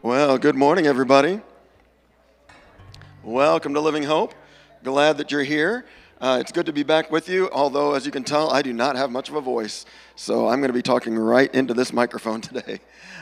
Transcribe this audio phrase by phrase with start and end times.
[0.00, 1.40] Well, good morning, everybody.
[3.24, 4.32] Welcome to Living Hope.
[4.84, 5.86] Glad that you're here.
[6.20, 8.72] Uh, it's good to be back with you, although, as you can tell, I do
[8.72, 9.86] not have much of a voice.
[10.14, 12.78] So I'm going to be talking right into this microphone today.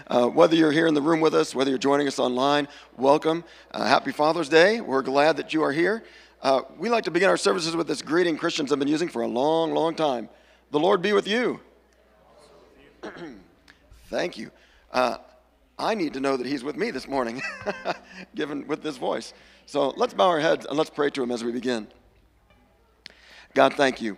[0.09, 2.69] Uh, whether you're here in the room with us, whether you're joining us online,
[2.99, 3.43] welcome.
[3.71, 4.83] Uh, happy Father's Day.
[4.83, 6.05] We're glad that you are here.
[6.43, 9.23] Uh, we like to begin our services with this greeting Christians have been using for
[9.23, 10.29] a long, long time.
[10.73, 11.59] The Lord be with you.
[14.11, 14.51] Thank you.
[15.79, 17.43] Uh, I need to know that He's with me this morning,
[18.35, 19.33] given with this voice.
[19.67, 21.89] So let's bow our heads and let's pray to Him as we begin.
[23.55, 24.17] God, thank you.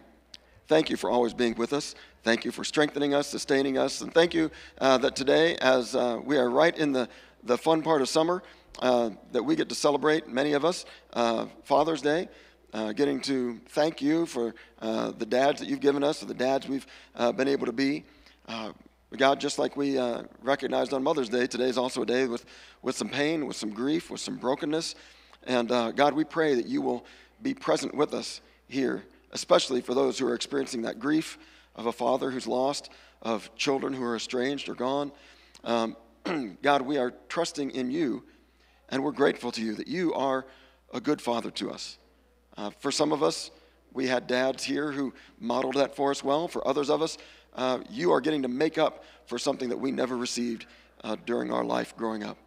[0.67, 1.95] Thank you for always being with us.
[2.23, 4.01] Thank you for strengthening us, sustaining us.
[4.01, 4.51] And thank you
[4.81, 7.09] uh, that today, as uh, we are right in the,
[7.43, 8.43] the fun part of summer,
[8.81, 10.84] uh, that we get to celebrate, many of us,
[11.15, 12.29] uh, Father's Day.
[12.73, 16.34] Uh, getting to thank you for uh, the dads that you've given us, or the
[16.34, 16.87] dads we've
[17.37, 18.05] been able to be.
[19.17, 19.98] God, just like we
[20.43, 22.45] recognized on Mother's Day, today is also a day with,
[22.83, 24.95] with some pain, with some grief, with some brokenness.
[25.45, 27.06] And God, we pray that you will
[27.42, 31.39] be present with us here especially for those who are experiencing that grief
[31.75, 32.91] of a father who's lost,
[33.23, 35.12] of children who are estranged or gone.
[35.64, 35.97] Um,
[36.62, 38.25] God, we are trusting in you,
[38.89, 40.47] and we're grateful to you that you are
[40.92, 41.98] a good father to us.
[42.56, 43.51] Uh, for some of us,
[43.92, 46.48] we had dads here who modeled that for us well.
[46.48, 47.19] For others of us,
[47.55, 50.67] uh, you are getting to make up for something that we never received
[51.05, 52.39] uh, during our life growing up.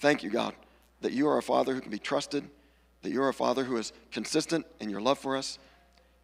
[0.00, 0.54] Thank you, God,
[1.00, 2.48] that you are a father who can be trusted,
[3.02, 5.58] that you're a father who is consistent in your love for us,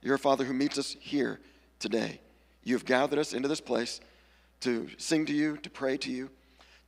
[0.04, 1.40] you're a Father who meets us here
[1.78, 2.20] today.
[2.62, 4.00] You have gathered us into this place
[4.60, 6.30] to sing to you, to pray to you,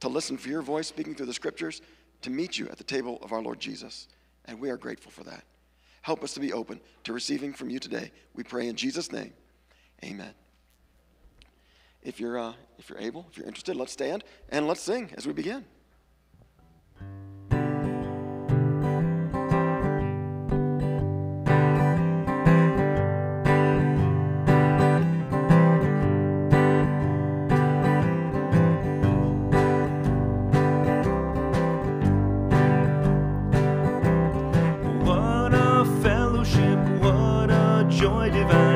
[0.00, 1.80] to listen for your voice speaking through the scriptures,
[2.20, 4.06] to meet you at the table of our Lord Jesus.
[4.44, 5.44] And we are grateful for that.
[6.02, 8.12] Help us to be open to receiving from you today.
[8.34, 9.32] We pray in Jesus' name.
[10.04, 10.34] Amen
[12.06, 15.26] if you're, uh, if you're able, if you're interested, let's stand and let's sing as
[15.26, 15.64] we begin.
[35.04, 38.75] What a fellowship, what a joy divine.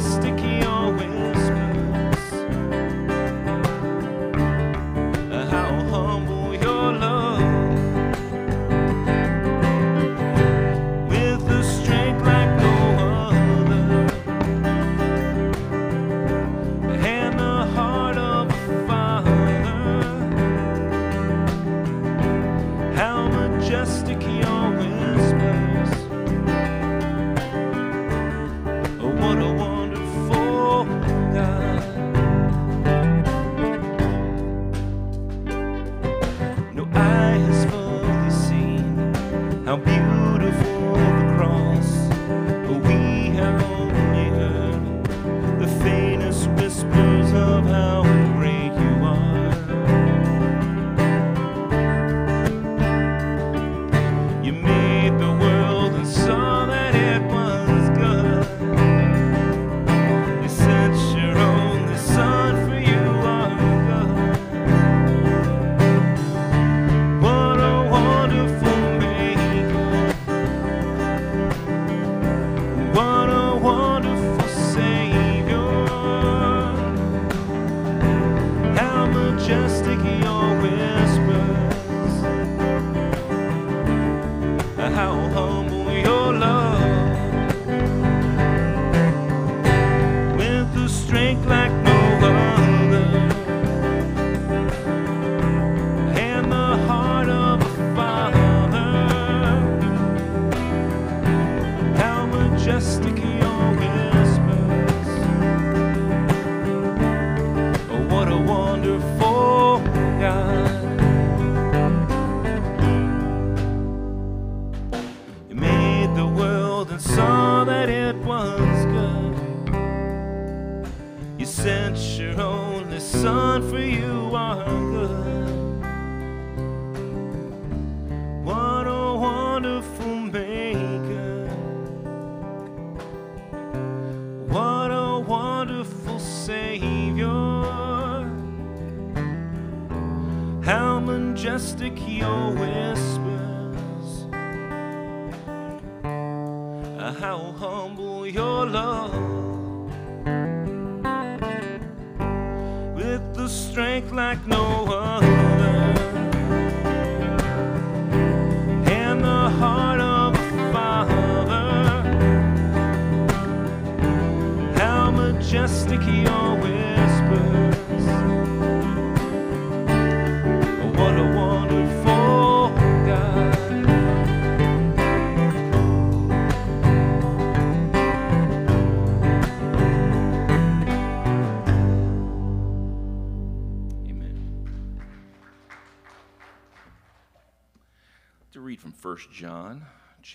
[0.00, 0.57] Sticky.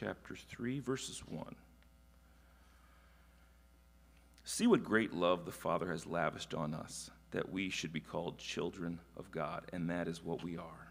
[0.03, 1.55] chapter 3, verses 1.
[4.43, 8.38] See what great love the Father has lavished on us, that we should be called
[8.38, 10.82] children of God, and that is what we are.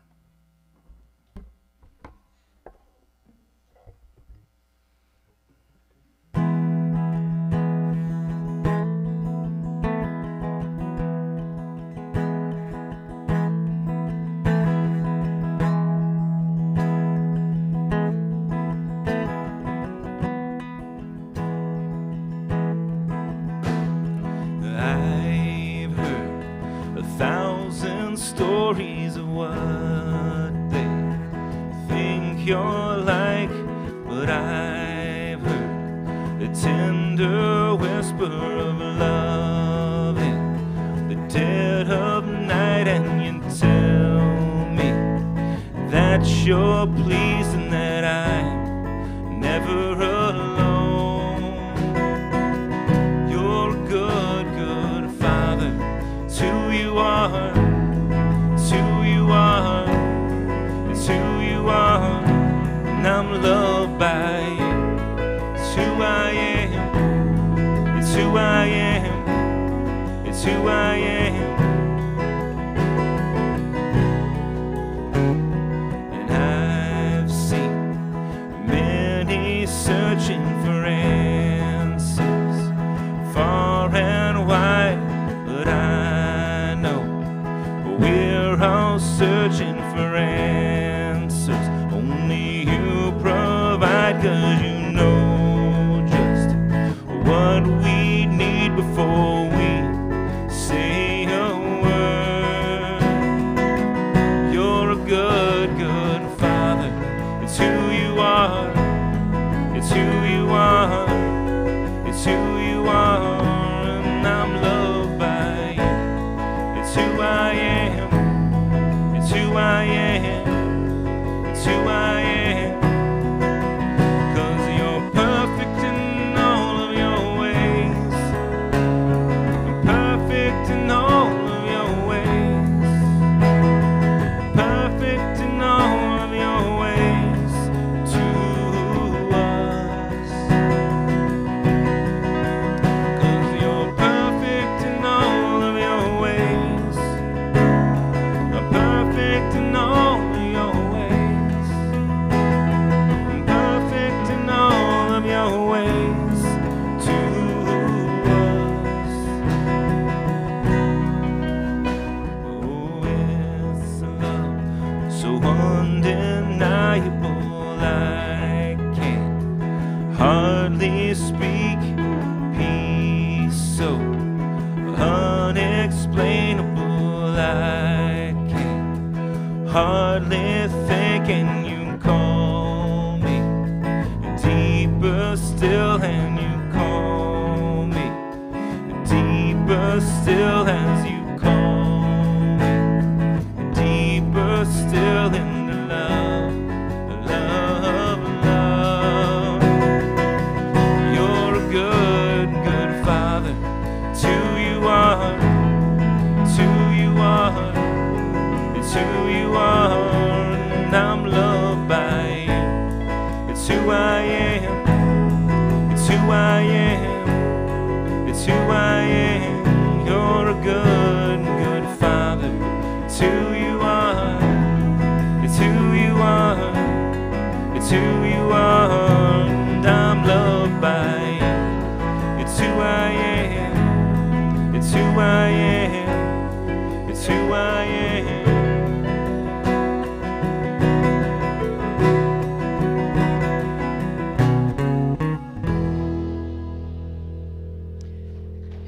[234.95, 237.09] It's who I am.
[237.09, 238.43] It's who I am.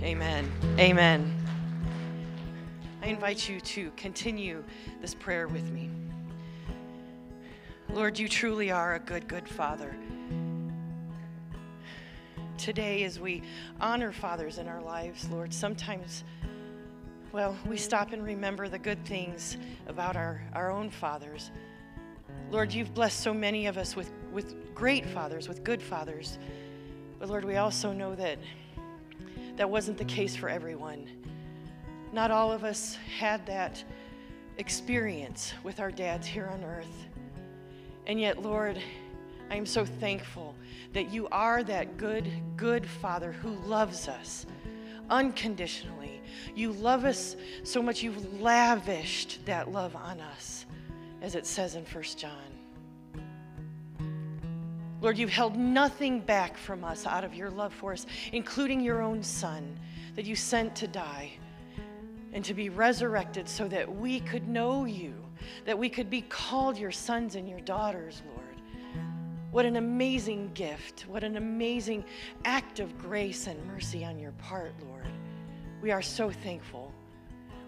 [0.03, 0.53] Amen.
[0.79, 1.35] Amen.
[3.03, 4.63] I invite you to continue
[5.01, 5.89] this prayer with me.
[7.89, 9.97] Lord, you truly are a good, good Father.
[12.59, 13.43] Today, as we
[13.81, 16.25] honor fathers in our lives, Lord, sometimes,
[17.33, 19.57] well, we stop and remember the good things
[19.89, 21.51] about our, our own fathers.
[22.51, 26.39] Lord, you've blessed so many of us with, with great fathers, with good fathers.
[27.19, 28.39] But Lord, we also know that
[29.57, 31.09] that wasn't the case for everyone.
[32.13, 33.83] Not all of us had that
[34.59, 37.09] experience with our dads here on earth.
[38.07, 38.81] And yet, Lord,
[39.51, 40.55] I am so thankful
[40.95, 44.47] that you are that good, good Father who loves us
[45.11, 46.23] unconditionally.
[46.55, 50.67] You love us so much, you've lavished that love on us,
[51.21, 52.55] as it says in 1 John.
[55.01, 59.03] Lord, you've held nothing back from us out of your love for us, including your
[59.03, 59.79] own Son
[60.15, 61.33] that you sent to die
[62.33, 65.15] and to be resurrected so that we could know you,
[65.67, 68.44] that we could be called your sons and your daughters, Lord.
[69.55, 71.05] What an amazing gift.
[71.07, 72.05] What an amazing
[72.45, 75.07] act of grace and mercy on your part, Lord.
[75.81, 76.93] We are so thankful.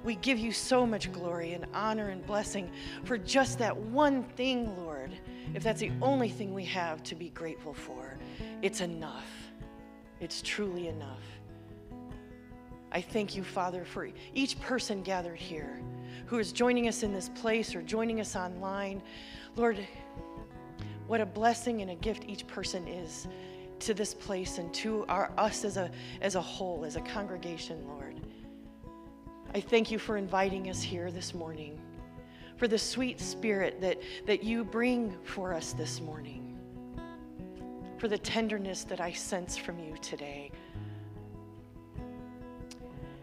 [0.02, 2.72] We give you so much glory and honor and blessing
[3.04, 5.12] for just that one thing, Lord.
[5.54, 8.18] If that's the only thing we have to be grateful for,
[8.62, 9.30] it's enough.
[10.18, 11.22] It's truly enough.
[12.90, 15.80] I thank you, Father, for each person gathered here
[16.26, 19.02] who is joining us in this place or joining us online.
[19.54, 19.86] Lord,
[21.06, 23.28] what a blessing and a gift each person is
[23.78, 27.86] to this place and to our, us as a, as a whole, as a congregation,
[27.86, 28.20] Lord.
[29.54, 31.78] I thank you for inviting us here this morning,
[32.56, 36.58] for the sweet spirit that, that you bring for us this morning,
[37.98, 40.50] for the tenderness that I sense from you today.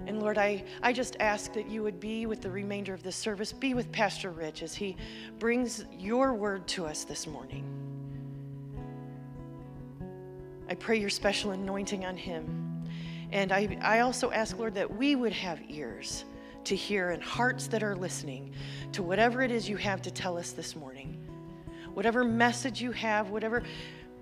[0.06, 3.16] And Lord, I, I just ask that you would be with the remainder of this
[3.16, 4.98] service, be with Pastor Rich as he
[5.40, 7.64] brings your word to us this morning.
[10.70, 12.86] I pray your special anointing on him.
[13.32, 16.26] And I, I also ask, Lord, that we would have ears
[16.66, 18.54] to hear and hearts that are listening
[18.92, 21.18] to whatever it is you have to tell us this morning.
[21.94, 23.64] Whatever message you have, whatever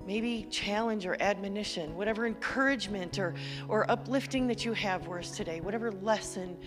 [0.05, 3.33] maybe challenge or admonition, whatever encouragement or,
[3.67, 6.57] or uplifting that you have for us today, whatever lesson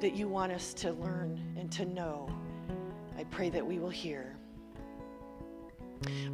[0.00, 2.28] that you want us to learn and to know,
[3.18, 4.36] I pray that we will hear.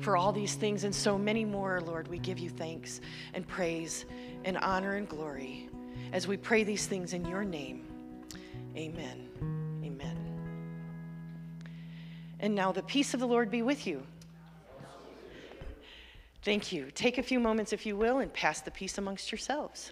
[0.00, 3.00] For all these things and so many more, Lord, we give you thanks
[3.34, 4.06] and praise
[4.44, 5.68] and honor and glory
[6.12, 7.84] as we pray these things in your name.
[8.76, 9.28] Amen.
[9.84, 10.16] Amen.
[12.38, 14.06] And now the peace of the Lord be with you.
[16.46, 16.92] Thank you.
[16.94, 19.90] Take a few moments, if you will, and pass the peace amongst yourselves.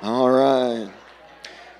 [0.00, 0.90] All right.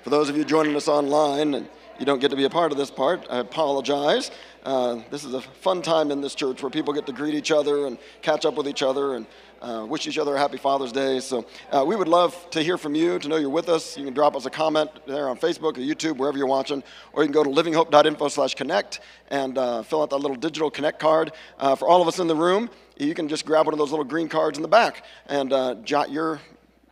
[0.03, 2.71] For those of you joining us online and you don't get to be a part
[2.71, 4.29] of this part, I apologize.
[4.63, 7.49] Uh, this is a fun time in this church where people get to greet each
[7.49, 9.25] other and catch up with each other and
[9.61, 11.19] uh, wish each other a happy Father's Day.
[11.19, 13.97] So uh, we would love to hear from you, to know you're with us.
[13.97, 17.23] You can drop us a comment there on Facebook or YouTube, wherever you're watching, or
[17.23, 18.99] you can go to livinghope.info slash connect
[19.29, 21.31] and uh, fill out that little digital connect card.
[21.59, 23.91] Uh, for all of us in the room, you can just grab one of those
[23.91, 26.39] little green cards in the back and uh, jot your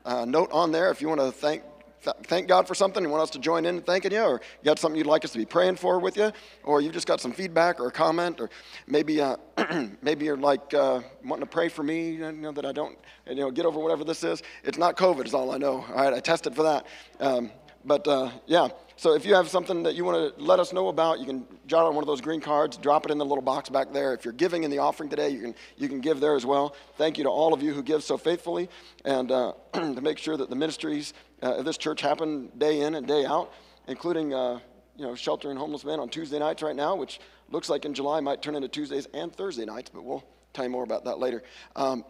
[0.05, 1.63] uh, note on there if you want to thank
[2.03, 4.65] th- thank God for something and want us to join in thanking you, or you
[4.65, 6.31] got something you'd like us to be praying for with you,
[6.63, 8.49] or you've just got some feedback or a comment, or
[8.87, 9.35] maybe uh,
[10.01, 13.35] maybe you're like uh, wanting to pray for me, you know, that I don't, you
[13.35, 14.43] know, get over whatever this is.
[14.63, 15.85] It's not COVID, is all I know.
[15.89, 16.87] All right, I tested for that.
[17.19, 17.51] Um,
[17.89, 18.67] but uh, yeah,
[18.97, 21.43] so if you have something that you want to let us know about, you can
[21.65, 24.13] jot on one of those green cards, drop it in the little box back there.
[24.13, 26.75] If you're giving in the offering today, you can you can give there as well.
[26.97, 28.69] Thank you to all of you who give so faithfully,
[29.05, 32.93] and uh, to make sure that the ministries uh, of this church happen day in
[32.93, 33.51] and day out,
[33.87, 34.59] including uh,
[34.95, 38.19] you know sheltering homeless men on Tuesday nights right now, which looks like in July
[38.19, 41.41] might turn into Tuesdays and Thursday nights, but we'll tell you more about that later.
[41.75, 42.05] Um,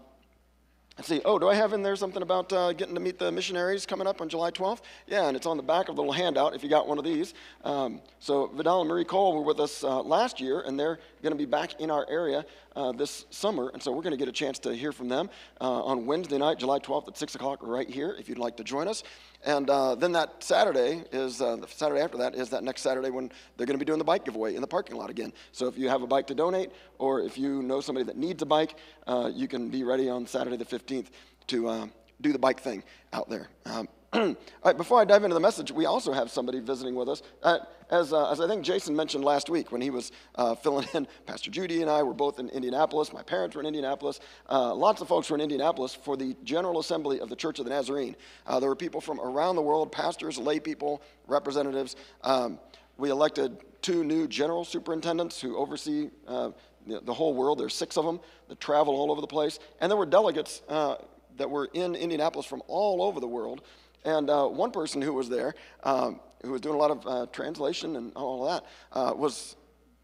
[1.00, 1.22] Let's see.
[1.24, 4.06] Oh, do I have in there something about uh, getting to meet the missionaries coming
[4.06, 4.82] up on July 12th?
[5.08, 7.06] Yeah, and it's on the back of the little handout if you got one of
[7.06, 7.36] these.
[7.64, 11.32] Um, so Vidal and Marie Cole were with us uh, last year, and they're going
[11.32, 14.28] to be back in our area uh, this summer, and so we're going to get
[14.28, 15.30] a chance to hear from them
[15.62, 18.64] uh, on Wednesday night, July 12th at 6 o'clock, right here, if you'd like to
[18.64, 19.04] join us.
[19.46, 23.10] And uh, then that Saturday is, uh, the Saturday after that is that next Saturday
[23.10, 25.34] when they're going to be doing the bike giveaway in the parking lot again.
[25.52, 28.42] So if you have a bike to donate, or if you know somebody that needs
[28.42, 28.76] a bike,
[29.08, 31.08] uh, you can be ready on Saturday the 15th
[31.48, 31.88] to uh,
[32.22, 33.48] do the bike thing out there.
[33.66, 37.22] Um, right, before I dive into the message, we also have somebody visiting with us.
[37.44, 37.60] Uh,
[37.92, 41.08] as, uh, as I think Jason mentioned last week when he was uh, filling in,
[41.28, 43.14] Pastor Judy and I were both in Indianapolis.
[43.14, 44.20] My parents were in Indianapolis.
[44.50, 47.66] Uh, lots of folks were in Indianapolis for the General Assembly of the Church of
[47.66, 48.16] the Nazarene.
[48.48, 51.96] Uh, there were people from around the world pastors, lay people, representatives.
[52.24, 52.60] Um,
[52.98, 56.50] we elected two new general superintendents who oversee uh,
[56.88, 57.60] the, the, whole world.
[57.60, 59.60] There's six of them that travel all over the place.
[59.80, 63.62] And there were delegates that were in Indianapolis from all over the world.
[64.06, 67.26] And uh, one person who was there, um, who was doing a lot of uh,
[67.32, 69.56] translation and all of that, uh, was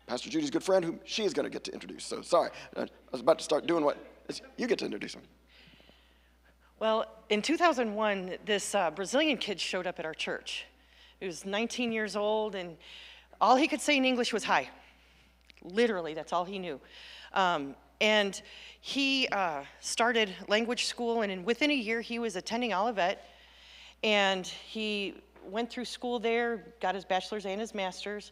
[0.07, 2.05] Pastor Judy's good friend, whom she is going to get to introduce.
[2.05, 3.97] So sorry, I was about to start doing what
[4.57, 5.21] you get to introduce him.
[6.77, 10.65] Well, in 2001, this uh, Brazilian kid showed up at our church.
[11.19, 12.75] He was 19 years old, and
[13.39, 14.69] all he could say in English was hi.
[15.63, 16.79] Literally, that's all he knew.
[17.33, 18.41] Um, and
[18.81, 23.25] he uh, started language school, and in, within a year, he was attending Olivet
[24.05, 28.31] and he went through school there, got his bachelor's and his master's.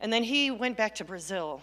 [0.00, 1.60] And then he went back to Brazil,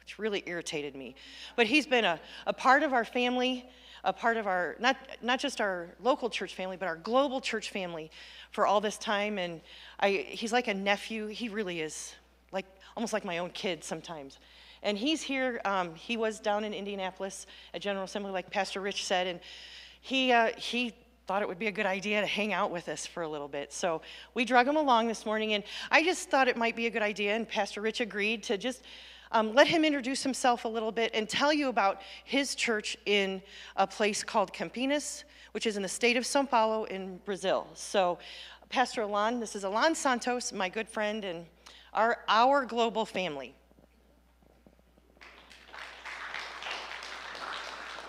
[0.00, 1.14] which really irritated me.
[1.56, 3.66] But he's been a, a part of our family,
[4.04, 7.70] a part of our, not, not just our local church family, but our global church
[7.70, 8.10] family
[8.50, 9.38] for all this time.
[9.38, 9.62] And
[9.98, 11.28] I, he's like a nephew.
[11.28, 12.14] He really is,
[12.52, 12.66] like
[12.98, 14.38] almost like my own kid sometimes.
[14.82, 15.58] And he's here.
[15.64, 19.40] Um, he was down in Indianapolis at General Assembly, like Pastor Rich said, and
[20.02, 20.92] he uh, he
[21.26, 23.48] thought it would be a good idea to hang out with us for a little
[23.48, 23.72] bit.
[23.72, 24.02] So
[24.34, 27.02] we drug him along this morning, and I just thought it might be a good
[27.02, 28.82] idea, and Pastor Rich agreed to just
[29.32, 33.40] um, let him introduce himself a little bit and tell you about his church in
[33.76, 37.66] a place called Campinas, which is in the state of Sao Paulo in Brazil.
[37.74, 38.18] So,
[38.68, 41.46] Pastor Alan, this is Alan Santos, my good friend, and
[41.94, 43.54] our, our global family.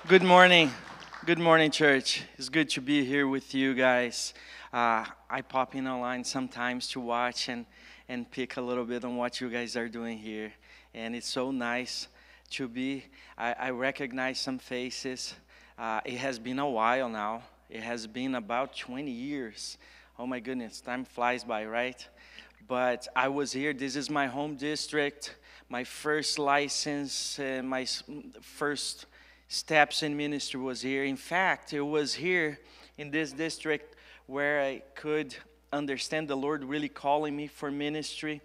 [0.07, 0.71] Good morning.
[1.25, 2.21] Good morning, church.
[2.37, 4.35] It's good to be here with you guys.
[4.71, 7.65] Uh, I pop in online sometimes to watch and,
[8.07, 10.53] and pick a little bit on what you guys are doing here.
[10.93, 12.09] And it's so nice
[12.51, 13.05] to be.
[13.39, 15.33] I, I recognize some faces.
[15.79, 19.79] Uh, it has been a while now, it has been about 20 years.
[20.19, 22.07] Oh my goodness, time flies by, right?
[22.67, 23.73] But I was here.
[23.73, 25.37] This is my home district,
[25.69, 27.87] my first license, uh, my
[28.41, 29.07] first
[29.47, 31.03] steps in ministry was here.
[31.03, 32.59] In fact, it was here
[32.97, 33.95] in this district
[34.27, 35.35] where I could
[35.71, 38.41] understand the Lord really calling me for ministry,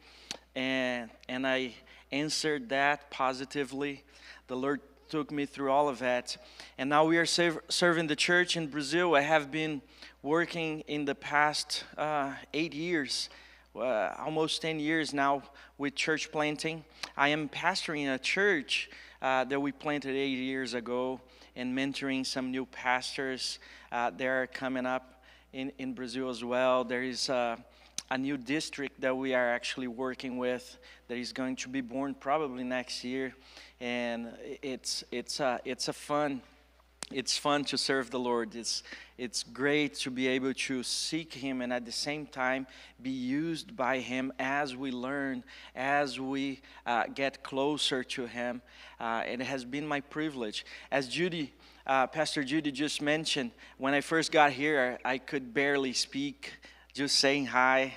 [0.55, 1.75] and and I
[2.13, 4.05] answered that positively.
[4.49, 6.37] The Lord took me through all of that,
[6.79, 9.15] and now we are serv- serving the church in Brazil.
[9.15, 9.83] I have been
[10.23, 13.29] working in the past uh, eight years.
[13.75, 15.45] Uh, almost 10 years now
[15.79, 16.85] with church planting.
[17.17, 18.91] I am pastoring a church
[19.23, 21.21] uh, that we planted eight years ago
[21.57, 23.59] and mentoring some new pastors
[23.93, 26.85] uh, that are coming up in, in Brazil as well.
[26.85, 27.57] There is uh,
[28.11, 30.79] a new district that we are actually working with
[31.09, 33.35] that is going to be born probably next year.
[33.81, 34.29] And
[34.63, 36.43] it's, it's, a, it's a fun
[37.13, 38.55] it's fun to serve the Lord.
[38.55, 38.85] It's,
[39.19, 42.69] it's great to be able to seek Him and at the same time
[43.03, 45.43] be used by Him as we learn,
[45.75, 48.63] as we uh, get closer to Him.
[49.01, 50.65] Uh, and it has been my privilege.
[50.93, 51.53] As Judy,
[51.85, 56.53] uh, Pastor Judy just mentioned, when I first got here, I could barely speak,
[56.93, 57.95] just saying hi.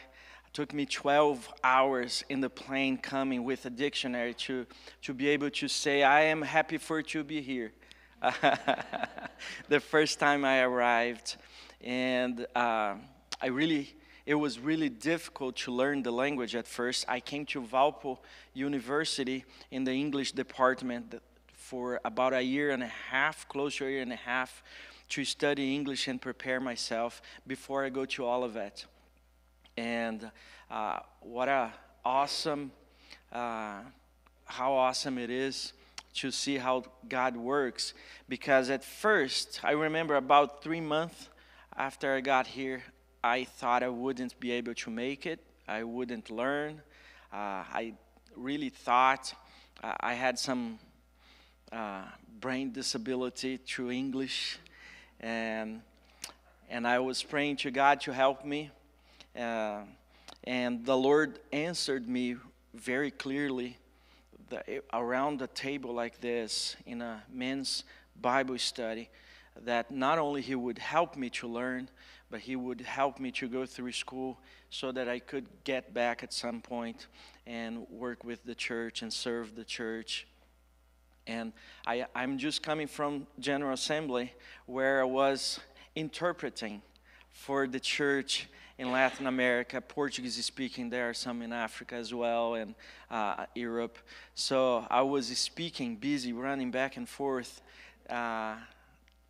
[0.54, 4.68] Took me 12 hours in the plane coming with a dictionary to,
[5.02, 7.74] to be able to say, I am happy for to be here.
[9.70, 11.36] the first time I arrived.
[11.82, 12.96] And uh,
[13.42, 17.04] I really it was really difficult to learn the language at first.
[17.10, 18.20] I came to Valpo
[18.54, 21.16] University in the English department
[21.52, 24.64] for about a year and a half, close to a year and a half,
[25.10, 28.86] to study English and prepare myself before I go to Olivet.
[29.76, 30.32] And
[30.72, 31.74] uh, what a
[32.06, 32.72] awesome,
[33.30, 33.82] uh,
[34.46, 35.74] how awesome it is
[36.16, 37.94] to see how God works.
[38.30, 41.30] Because at first, I remember about three months
[41.76, 42.84] after I got here,
[43.24, 45.40] I thought I wouldn't be able to make it.
[45.68, 46.82] I wouldn't learn.
[47.32, 47.94] Uh, I
[48.36, 49.34] really thought
[49.84, 50.78] uh, I had some
[51.72, 52.04] uh,
[52.40, 54.60] brain disability through English,
[55.20, 55.82] and
[56.70, 58.72] and I was praying to God to help me,
[59.38, 59.82] uh,
[60.44, 62.36] and the Lord answered me
[62.74, 63.78] very clearly.
[64.50, 67.84] The, around a table like this in a men's
[68.20, 69.10] Bible study,
[69.62, 71.90] that not only He would help me to learn,
[72.30, 76.24] but He would help me to go through school so that I could get back
[76.24, 77.08] at some point
[77.46, 80.28] and work with the church and serve the church.
[81.28, 81.54] And
[81.86, 84.34] I, I'm just coming from General Assembly
[84.66, 85.60] where I was
[85.96, 86.82] interpreting
[87.32, 90.90] for the church in Latin America, Portuguese speaking.
[90.90, 92.76] There are some in Africa as well and
[93.12, 93.98] uh, Europe.
[94.36, 97.62] So I was speaking, busy, running back and forth,
[98.10, 98.56] uh,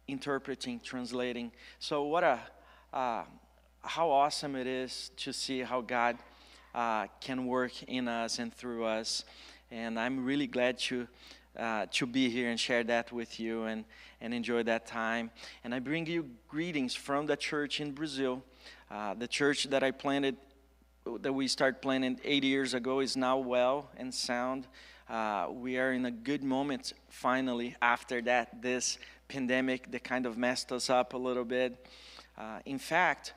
[0.08, 1.51] interpreting, translating.
[1.79, 2.39] So what a
[2.93, 3.23] uh,
[3.84, 6.17] how awesome it is to see how God
[6.73, 9.25] uh, can work in us and through us.
[9.71, 11.08] And I'm really glad to,
[11.58, 13.84] uh, to be here and share that with you and,
[14.21, 15.32] and enjoy that time.
[15.63, 18.43] And I bring you greetings from the church in Brazil.
[18.89, 20.38] Uh, the church that I planted,
[21.22, 24.67] that we started planting eight years ago, is now well and sound.
[25.10, 30.38] Uh, we are in a good moment finally after that, this pandemic that kind of
[30.38, 31.86] messed us up a little bit.
[32.38, 33.34] Uh, in fact,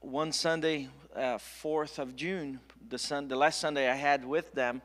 [0.00, 4.82] one Sunday, uh, 4th of June, the, sun, the last Sunday I had with them,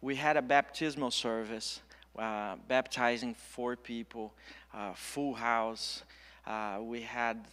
[0.00, 1.80] we had a baptismal service,
[2.18, 4.34] uh, baptizing four people,
[4.74, 6.02] uh, full house.
[6.46, 7.44] Uh, we had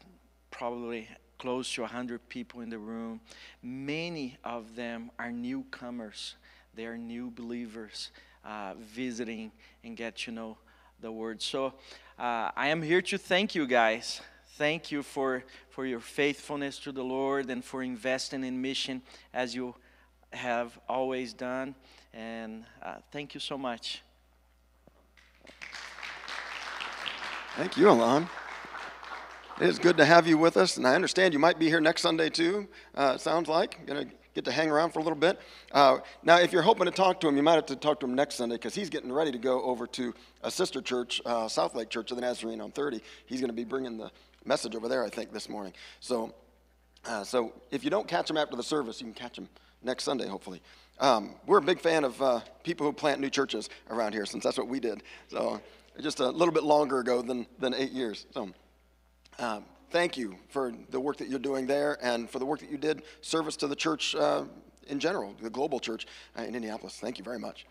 [0.52, 1.08] probably
[1.43, 3.19] close to 100 people in the room.
[3.62, 6.36] Many of them are newcomers,
[6.73, 8.12] they are new believers
[8.45, 9.51] uh, visiting
[9.84, 10.58] and get to know
[11.01, 11.41] the word.
[11.41, 11.73] So
[12.17, 14.21] I am here to thank you guys
[14.56, 19.01] thank you for, for your faithfulness to the Lord and for investing in mission
[19.34, 19.73] as you
[20.32, 21.73] have always done.
[22.13, 24.03] And uh, thank you so much.
[27.58, 28.29] Thank you, Alan.
[29.62, 31.80] It is good to have you with us, and I understand you might be here
[31.80, 32.68] next Sunday too.
[32.96, 35.39] Uh, sounds like going to get to hang around for a little bit.
[35.72, 38.08] Uh, now, if you're hoping to talk to him, you might have to talk to
[38.08, 40.12] him next Sunday because he's getting ready to go over to
[40.42, 43.00] a sister church, uh, South Lake Church of the Nazarene on 30.
[43.28, 44.10] He's to be bringing the
[44.44, 45.74] message over there, I think, this morning.
[46.00, 46.34] So,
[47.06, 49.48] uh, so if you don't catch him after the service, you can catch him
[49.84, 50.63] next Sunday, hopefully.
[51.00, 54.44] Um, we're a big fan of uh, people who plant new churches around here, since
[54.44, 55.04] that's what we did.
[55.28, 55.62] So,
[56.02, 58.26] just a little bit longer ago than, than eight years.
[58.32, 58.50] So,
[59.39, 62.72] um, thank you for the work that you're doing there and for the work that
[62.72, 64.43] you did, service to the church uh,
[64.88, 66.98] in general, the global church uh, in Indianapolis.
[67.00, 67.65] Thank you very much.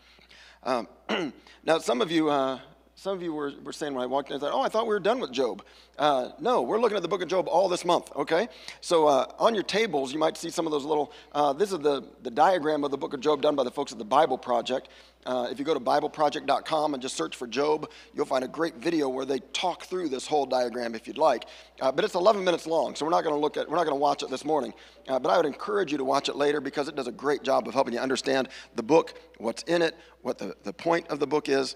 [0.63, 0.87] Um,
[1.63, 2.59] now, some of you uh,
[2.95, 4.83] some of you were, were saying when I walked in, I thought, oh, I thought
[4.83, 5.63] we were done with Job.
[5.97, 8.47] Uh, no, we're looking at the book of Job all this month, okay?
[8.81, 11.79] So uh, on your tables, you might see some of those little, uh, this is
[11.79, 14.37] the, the diagram of the book of Job done by the folks at the Bible
[14.37, 14.89] Project.
[15.25, 18.75] Uh, if you go to BibleProject.com and just search for Job, you'll find a great
[18.75, 21.45] video where they talk through this whole diagram if you'd like.
[21.81, 23.85] Uh, but it's 11 minutes long, so we're not going to look at, we're not
[23.85, 24.73] going to watch it this morning.
[25.07, 27.43] Uh, but I would encourage you to watch it later because it does a great
[27.43, 31.19] job of helping you understand the book, what's in it, what the, the point of
[31.19, 31.75] the book is,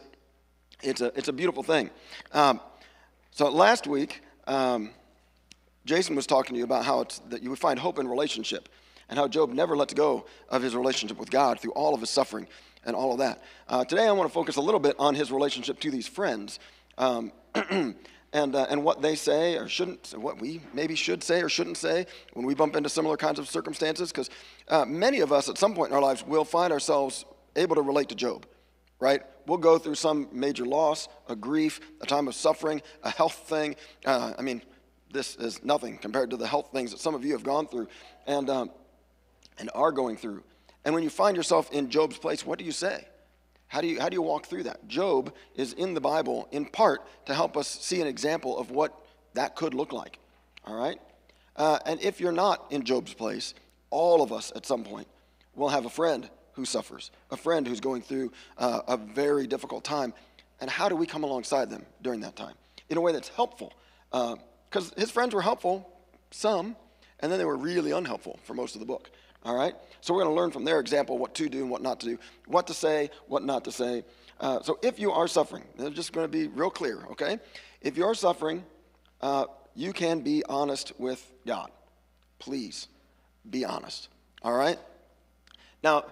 [0.83, 1.89] it's a, it's a beautiful thing.
[2.33, 2.61] Um,
[3.31, 4.91] so last week, um,
[5.85, 8.69] Jason was talking to you about how it's that you would find hope in relationship
[9.09, 12.09] and how Job never lets go of his relationship with God through all of his
[12.09, 12.47] suffering
[12.87, 13.43] and all of that.
[13.67, 16.59] Uh, today, I want to focus a little bit on his relationship to these friends
[16.97, 17.95] um, and,
[18.33, 22.07] uh, and what they say or shouldn't, what we maybe should say or shouldn't say
[22.33, 24.11] when we bump into similar kinds of circumstances.
[24.11, 24.31] Because
[24.69, 27.81] uh, many of us at some point in our lives will find ourselves able to
[27.83, 28.47] relate to Job
[28.99, 29.21] right?
[29.45, 33.75] We'll go through some major loss, a grief, a time of suffering, a health thing.
[34.05, 34.61] Uh, I mean,
[35.11, 37.87] this is nothing compared to the health things that some of you have gone through
[38.25, 38.71] and, um,
[39.59, 40.43] and are going through.
[40.87, 43.05] And when you find yourself in Job's place, what do you say?
[43.67, 44.87] How do you, how do you walk through that?
[44.87, 48.97] Job is in the Bible in part to help us see an example of what
[49.33, 50.17] that could look like.
[50.65, 50.97] All right?
[51.57, 53.53] Uh, and if you're not in Job's place,
[53.89, 55.09] all of us at some point
[55.55, 59.83] will have a friend who suffers, a friend who's going through uh, a very difficult
[59.83, 60.13] time.
[60.61, 62.55] And how do we come alongside them during that time
[62.89, 63.73] in a way that's helpful?
[64.11, 65.91] Because uh, his friends were helpful,
[66.31, 66.77] some,
[67.19, 69.11] and then they were really unhelpful for most of the book.
[69.43, 69.75] All right?
[70.01, 72.05] So we're going to learn from their example what to do and what not to
[72.07, 74.03] do, what to say, what not to say.
[74.39, 77.39] Uh, so if you are suffering, I'm just going to be real clear, okay?
[77.81, 78.63] If you are suffering,
[79.21, 79.45] uh,
[79.75, 81.71] you can be honest with God.
[82.39, 82.87] Please
[83.49, 84.09] be honest.
[84.43, 84.77] All right?
[85.83, 86.05] Now,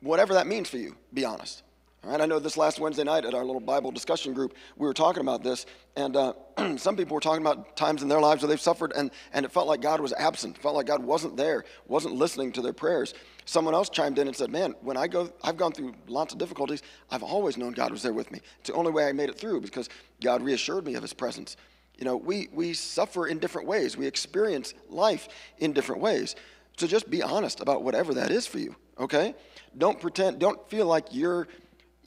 [0.00, 1.62] whatever that means for you, be honest.
[2.04, 4.88] All right, I know this last Wednesday night at our little Bible discussion group, we
[4.88, 6.32] were talking about this, and uh,
[6.76, 9.52] some people were talking about times in their lives where they've suffered and, and it
[9.52, 13.14] felt like God was absent, felt like God wasn't there, wasn't listening to their prayers.
[13.44, 16.40] Someone else chimed in and said, Man, when I go, I've gone through lots of
[16.40, 18.40] difficulties, I've always known God was there with me.
[18.58, 19.88] It's the only way I made it through because
[20.20, 21.56] God reassured me of his presence.
[21.96, 26.34] You know, we, we suffer in different ways, we experience life in different ways.
[26.76, 29.36] So just be honest about whatever that is for you, okay?
[29.78, 31.46] Don't pretend, don't feel like you're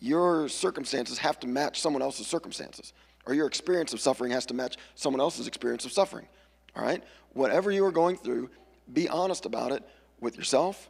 [0.05, 2.93] your circumstances have to match someone else's circumstances,
[3.25, 6.27] or your experience of suffering has to match someone else's experience of suffering.
[6.75, 7.03] All right?
[7.33, 8.51] Whatever you are going through,
[8.93, 9.83] be honest about it
[10.21, 10.89] with yourself,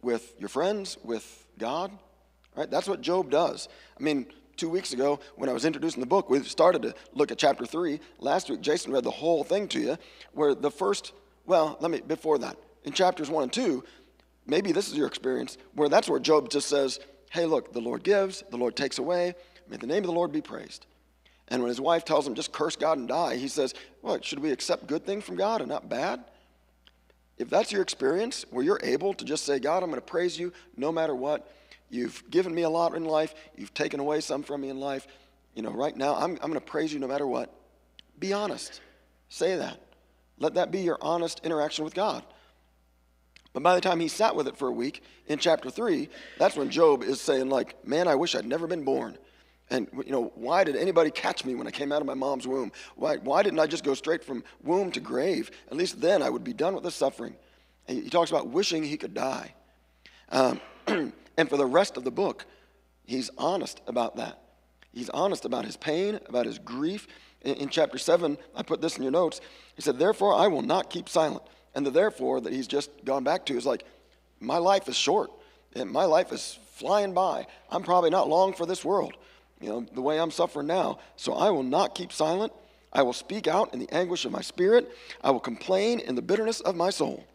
[0.00, 1.90] with your friends, with God.
[1.90, 2.70] All right?
[2.70, 3.68] That's what Job does.
[4.00, 4.24] I mean,
[4.56, 7.66] two weeks ago, when I was introducing the book, we started to look at chapter
[7.66, 8.00] three.
[8.20, 9.98] Last week, Jason read the whole thing to you,
[10.32, 11.12] where the first,
[11.44, 13.84] well, let me, before that, in chapters one and two,
[14.46, 17.00] maybe this is your experience, where that's where Job just says,
[17.36, 19.34] hey, look, the Lord gives, the Lord takes away.
[19.68, 20.86] May the name of the Lord be praised.
[21.48, 24.40] And when his wife tells him, just curse God and die, he says, what, should
[24.40, 26.24] we accept good things from God and not bad?
[27.38, 30.38] If that's your experience, where you're able to just say, God, I'm going to praise
[30.38, 31.52] you no matter what,
[31.90, 35.06] you've given me a lot in life, you've taken away some from me in life,
[35.54, 37.52] you know, right now, I'm, I'm going to praise you no matter what.
[38.18, 38.80] Be honest.
[39.28, 39.78] Say that.
[40.38, 42.24] Let that be your honest interaction with God.
[43.56, 46.56] But by the time he sat with it for a week in chapter 3, that's
[46.56, 49.16] when Job is saying, like, man, I wish I'd never been born.
[49.70, 52.46] And, you know, why did anybody catch me when I came out of my mom's
[52.46, 52.70] womb?
[52.96, 55.50] Why, why didn't I just go straight from womb to grave?
[55.70, 57.34] At least then I would be done with the suffering.
[57.88, 59.54] And he talks about wishing he could die.
[60.28, 62.44] Um, and for the rest of the book,
[63.06, 64.42] he's honest about that.
[64.92, 67.06] He's honest about his pain, about his grief.
[67.40, 69.40] In, in chapter 7, I put this in your notes.
[69.76, 71.42] He said, Therefore, I will not keep silent.
[71.76, 73.84] And the therefore that he's just gone back to is like,
[74.40, 75.30] my life is short
[75.74, 77.46] and my life is flying by.
[77.70, 79.12] I'm probably not long for this world,
[79.60, 80.98] you know, the way I'm suffering now.
[81.16, 82.52] So I will not keep silent.
[82.94, 84.90] I will speak out in the anguish of my spirit.
[85.22, 87.26] I will complain in the bitterness of my soul.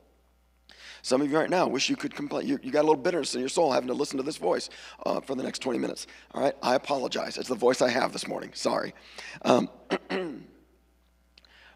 [1.03, 2.47] Some of you right now wish you could complain.
[2.47, 4.71] You, you got a little bitterness in your soul having to listen to this voice
[5.05, 6.07] uh, for the next 20 minutes.
[6.31, 7.37] All right, I apologize.
[7.37, 8.51] It's the voice I have this morning.
[8.55, 8.95] Sorry.
[9.43, 9.69] Um,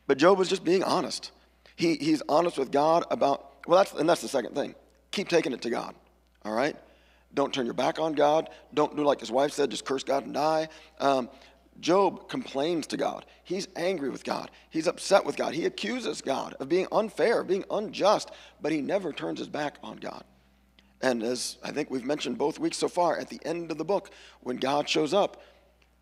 [0.07, 1.31] but Job was just being honest.
[1.75, 4.75] He, he's honest with God about, well, that's, and that's the second thing.
[5.11, 5.95] Keep taking it to God,
[6.43, 6.75] all right?
[7.33, 8.49] Don't turn your back on God.
[8.73, 10.69] Don't do like his wife said, just curse God and die.
[10.99, 11.29] Um,
[11.81, 13.25] Job complains to God.
[13.43, 14.49] He's angry with God.
[14.69, 15.53] He's upset with God.
[15.53, 19.97] He accuses God of being unfair, being unjust, but he never turns his back on
[19.97, 20.23] God.
[21.01, 23.83] And as I think we've mentioned both weeks so far, at the end of the
[23.83, 24.11] book,
[24.41, 25.41] when God shows up,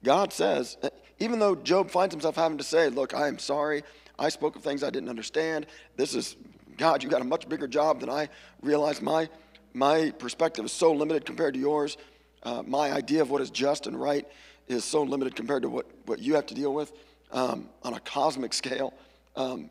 [0.03, 0.77] God says,
[1.19, 3.83] even though Job finds himself having to say, Look, I am sorry,
[4.17, 5.65] I spoke of things I didn't understand.
[5.95, 6.36] This is,
[6.78, 8.30] God, you got a much bigger job than I
[8.62, 9.02] realized.
[9.02, 9.30] My,
[9.73, 11.97] my perspective is so limited compared to yours.
[12.43, 14.28] Uh, my idea of what is just and right
[14.67, 16.93] is so limited compared to what, what you have to deal with
[17.32, 18.93] um, on a cosmic scale.
[19.36, 19.69] Um,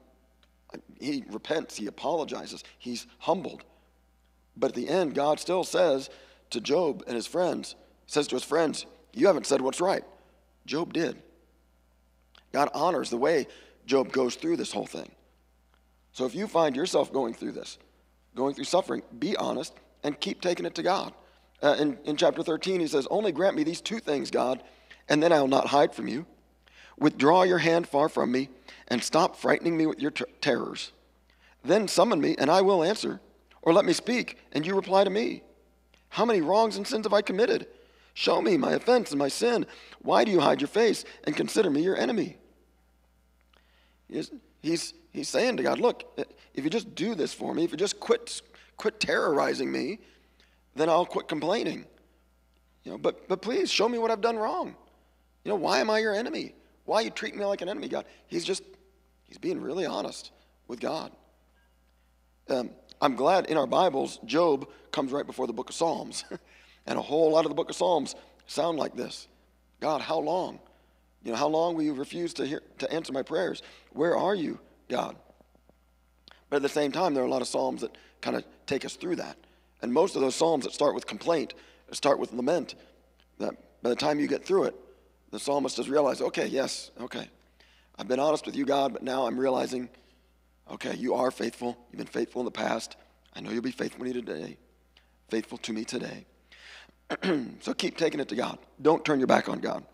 [0.99, 3.63] he repents, he apologizes, he's humbled.
[4.57, 6.11] But at the end, God still says
[6.51, 7.75] to Job and his friends,
[8.07, 10.05] says to his friends, You haven't said what's right.
[10.67, 11.23] Job did.
[12.53, 13.47] God honors the way
[13.87, 15.11] Job goes through this whole thing.
[16.13, 17.79] So if you find yourself going through this,
[18.35, 21.13] going through suffering, be honest and keep taking it to God.
[21.63, 24.63] Uh, in, in chapter 13, he says, Only grant me these two things, God,
[25.09, 26.27] and then I will not hide from you.
[26.99, 28.49] Withdraw your hand far from me
[28.89, 30.93] and stop frightening me with your ter- terrors.
[31.65, 33.21] Then summon me, and I will answer.
[33.63, 35.43] Or let me speak, and you reply to me.
[36.09, 37.69] How many wrongs and sins have I committed?
[38.15, 39.65] Show me my offense and my sin.
[40.01, 42.37] Why do you hide your face and consider me your enemy?
[44.13, 44.31] He's,
[44.63, 46.05] he's, he's saying to God, look,
[46.55, 48.43] if you just do this for me, if you just quit,
[48.77, 49.99] quit terrorizing me,
[50.75, 51.87] then I'll quit complaining.
[52.85, 54.75] You know, but, but please show me what I've done wrong.
[55.45, 56.55] You know, why am I your enemy?
[56.85, 58.07] Why you treat me like an enemy, God?
[58.27, 58.63] He's just,
[59.25, 60.33] he's being really honest
[60.69, 61.13] with God.
[62.49, 62.71] Um,
[63.01, 66.25] I'm glad in our Bibles, Job comes right before the book of Psalms.
[66.87, 68.15] and a whole lot of the book of Psalms
[68.47, 69.29] sound like this
[69.81, 70.61] God, how long?
[71.25, 73.63] You know, how long will you refuse to, hear, to answer my prayers?
[73.93, 74.59] Where are you,
[74.89, 75.17] God?
[76.51, 78.85] But at the same time, there are a lot of Psalms that kind of take
[78.85, 79.37] us through that.
[79.81, 81.55] And most of those Psalms that start with complaint,
[81.93, 82.75] start with lament,
[83.39, 84.75] that by the time you get through it,
[85.31, 87.27] the psalmist has realized, okay, yes, okay.
[87.99, 89.89] I've been honest with you, God, but now I'm realizing
[90.71, 91.77] Okay, you are faithful.
[91.91, 92.97] You've been faithful in the past.
[93.35, 94.57] I know you'll be faithful to me today.
[95.29, 96.25] Faithful to me today.
[97.61, 98.59] so keep taking it to God.
[98.81, 99.85] Don't turn your back on God.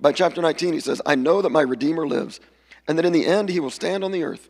[0.00, 2.40] By chapter 19, he says, I know that my Redeemer lives,
[2.86, 4.48] and that in the end he will stand on the earth.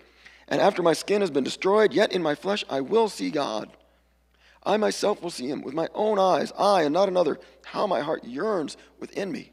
[0.49, 3.71] And after my skin has been destroyed, yet in my flesh I will see God.
[4.63, 7.39] I myself will see him with my own eyes, I and not another.
[7.65, 9.53] How my heart yearns within me.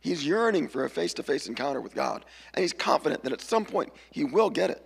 [0.00, 3.40] He's yearning for a face to face encounter with God, and he's confident that at
[3.40, 4.84] some point he will get it.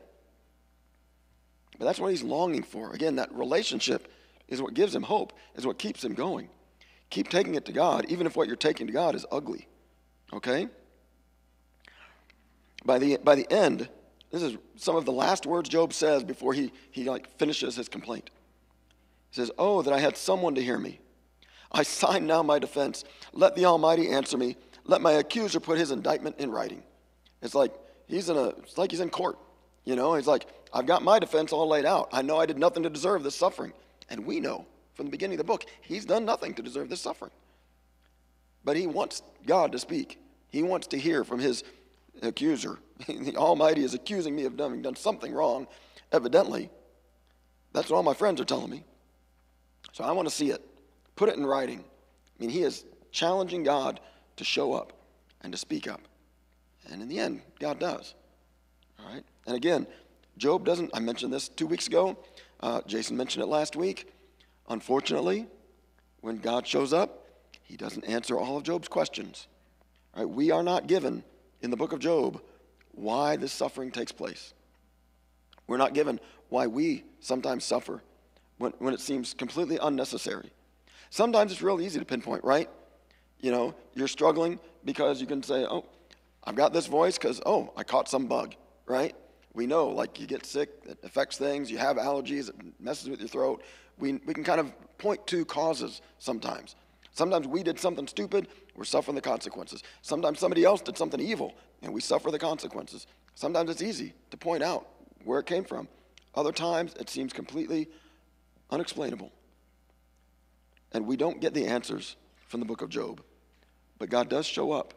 [1.79, 2.93] But that's what he's longing for.
[2.93, 4.13] Again, that relationship
[4.49, 6.49] is what gives him hope, is what keeps him going.
[7.09, 9.69] Keep taking it to God, even if what you're taking to God is ugly.
[10.33, 10.69] Okay?
[12.85, 13.89] By the, by the end,
[14.31, 17.89] this is some of the last words Job says before he, he like finishes his
[17.89, 18.31] complaint.
[19.31, 21.01] He says, Oh, that I had someone to hear me.
[21.73, 23.05] I sign now my defense.
[23.33, 24.57] Let the Almighty answer me.
[24.85, 26.83] Let my accuser put his indictment in writing.
[27.43, 27.73] It's like
[28.07, 29.39] he's in a it's like he's in court.
[29.85, 32.09] You know, he's like, I've got my defense all laid out.
[32.13, 33.73] I know I did nothing to deserve this suffering.
[34.09, 37.01] And we know from the beginning of the book, he's done nothing to deserve this
[37.01, 37.33] suffering.
[38.67, 40.19] But he wants God to speak.
[40.49, 41.63] He wants to hear from his
[42.21, 42.81] accuser.
[43.07, 45.69] the Almighty is accusing me of having done something wrong,
[46.13, 46.69] evidently.
[47.73, 48.85] That's what all my friends are telling me.
[49.93, 50.67] So I want to see it.
[51.15, 51.79] Put it in writing.
[51.79, 54.01] I mean, he is challenging God
[54.37, 54.93] to show up
[55.43, 56.01] and to speak up.
[56.91, 58.15] And in the end, God does.
[58.99, 59.23] All right?
[59.47, 59.87] And again,
[60.39, 62.19] Job doesn't, I mentioned this two weeks ago.
[62.59, 64.13] Uh, Jason mentioned it last week.
[64.69, 65.47] Unfortunately,
[66.21, 67.26] when God shows up,
[67.67, 69.49] he doesn't answer all of Job's questions.
[70.17, 70.29] Right?
[70.29, 71.25] We are not given
[71.61, 72.41] in the book of Job
[72.93, 74.55] why this suffering takes place.
[75.67, 78.03] We're not given why we sometimes suffer
[78.59, 80.51] when, when it seems completely unnecessary.
[81.11, 82.71] Sometimes it's real easy to pinpoint, right?
[83.41, 85.85] You know, you're struggling because you can say, oh,
[86.45, 88.55] I've got this voice because, oh, I caught some bug,
[88.87, 89.15] right?
[89.55, 93.21] We know, like, you get sick, it affects things, you have allergies, it messes with
[93.21, 93.63] your throat.
[93.99, 96.77] We, we can kind of point to causes sometimes.
[97.17, 99.83] Sometimes we did something stupid, we're suffering the consequences.
[100.03, 103.07] Sometimes somebody else did something evil, and we suffer the consequences.
[103.35, 104.87] Sometimes it's easy to point out
[105.25, 105.89] where it came from.
[106.35, 107.89] Other times it seems completely
[108.69, 109.33] unexplainable.
[110.93, 112.17] And we don't get the answers
[112.49, 113.23] from the book of Job.
[113.99, 114.93] But God does show up.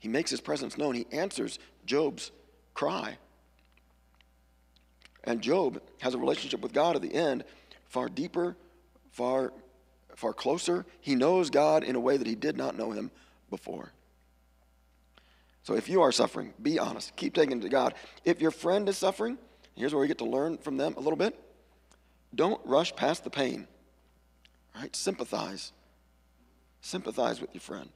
[0.00, 0.96] He makes his presence known.
[0.96, 2.32] He answers Job's
[2.74, 3.18] cry.
[5.22, 7.44] And Job has a relationship with God at the end
[7.86, 8.56] far deeper,
[9.12, 9.52] far
[10.16, 10.84] far closer.
[11.00, 13.10] He knows God in a way that he did not know him
[13.50, 13.92] before.
[15.62, 17.14] So if you are suffering, be honest.
[17.16, 17.94] Keep taking it to God.
[18.24, 19.38] If your friend is suffering,
[19.76, 21.38] here's where we get to learn from them a little bit.
[22.34, 23.68] Don't rush past the pain.
[24.74, 24.94] Right?
[24.94, 25.72] Sympathize.
[26.80, 27.90] Sympathize with your friend.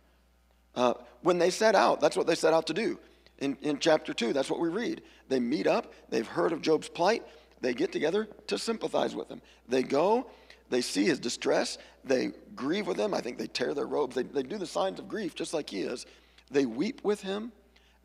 [0.74, 2.98] Uh, when they set out, that's what they set out to do.
[3.38, 5.02] In, in chapter 2, that's what we read.
[5.28, 7.24] They meet up, they've heard of Job's plight,
[7.60, 9.40] they get together to sympathize with him.
[9.68, 10.30] They go,
[10.68, 13.14] they see his distress, they grieve with him.
[13.14, 15.70] I think they tear their robes, they, they do the signs of grief just like
[15.70, 16.06] he is.
[16.50, 17.52] They weep with him,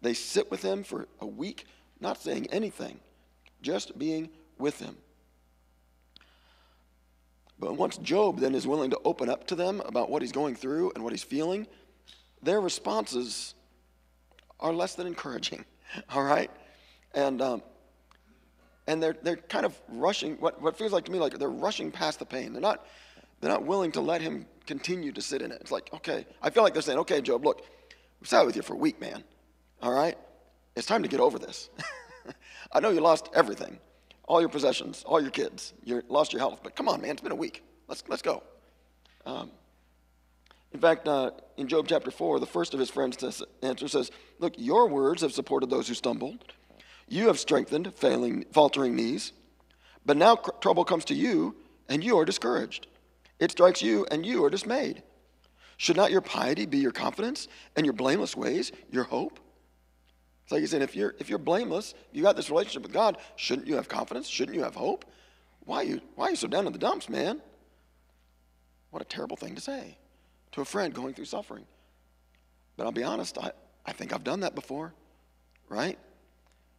[0.01, 1.65] they sit with him for a week,
[1.99, 2.99] not saying anything,
[3.61, 4.97] just being with him.
[7.59, 10.55] But once Job then is willing to open up to them about what he's going
[10.55, 11.67] through and what he's feeling,
[12.41, 13.53] their responses
[14.59, 15.65] are less than encouraging.
[16.09, 16.49] All right?
[17.13, 17.61] And, um,
[18.87, 21.91] and they're, they're kind of rushing, what, what feels like to me like they're rushing
[21.91, 22.53] past the pain.
[22.53, 22.85] They're not,
[23.39, 25.59] they're not willing to let him continue to sit in it.
[25.61, 27.65] It's like, okay, I feel like they're saying, okay, Job, look,
[28.19, 29.23] we've sat with you for a week, man.
[29.81, 30.17] All right?
[30.75, 31.69] It's time to get over this.
[32.71, 33.79] I know you lost everything
[34.31, 36.61] all your possessions, all your kids, you lost your health.
[36.63, 37.63] But come on, man, it's been a week.
[37.89, 38.43] Let's, let's go.
[39.25, 39.51] Um,
[40.71, 44.09] in fact, uh, in Job chapter 4, the first of his friends to answer says,
[44.39, 46.45] Look, your words have supported those who stumbled.
[47.11, 49.33] You have strengthened failing, faltering knees.
[50.05, 51.57] But now cr- trouble comes to you,
[51.89, 52.87] and you are discouraged.
[53.37, 55.03] It strikes you, and you are dismayed.
[55.75, 59.41] Should not your piety be your confidence, and your blameless ways your hope?
[60.43, 63.17] It's like he said, if you're, if you're blameless, you got this relationship with God,
[63.35, 64.29] shouldn't you have confidence?
[64.29, 65.03] Shouldn't you have hope?
[65.65, 67.41] Why are you, why are you so down in the dumps, man?
[68.91, 69.97] What a terrible thing to say
[70.53, 71.65] to a friend going through suffering.
[72.77, 73.51] But I'll be honest, I,
[73.85, 74.93] I think I've done that before,
[75.67, 75.99] right?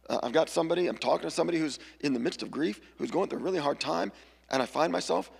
[0.09, 3.11] Uh, I've got somebody, I'm talking to somebody who's in the midst of grief, who's
[3.11, 4.11] going through a really hard time,
[4.49, 5.31] and I find myself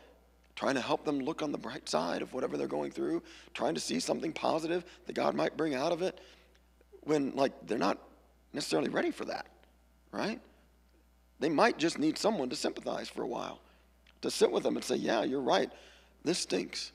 [0.55, 3.74] trying to help them look on the bright side of whatever they're going through, trying
[3.74, 6.20] to see something positive that God might bring out of it,
[7.01, 7.97] when, like, they're not
[8.53, 9.47] necessarily ready for that,
[10.11, 10.39] right?
[11.39, 13.59] They might just need someone to sympathize for a while,
[14.22, 15.70] to sit with them and say, Yeah, you're right.
[16.24, 16.93] This stinks.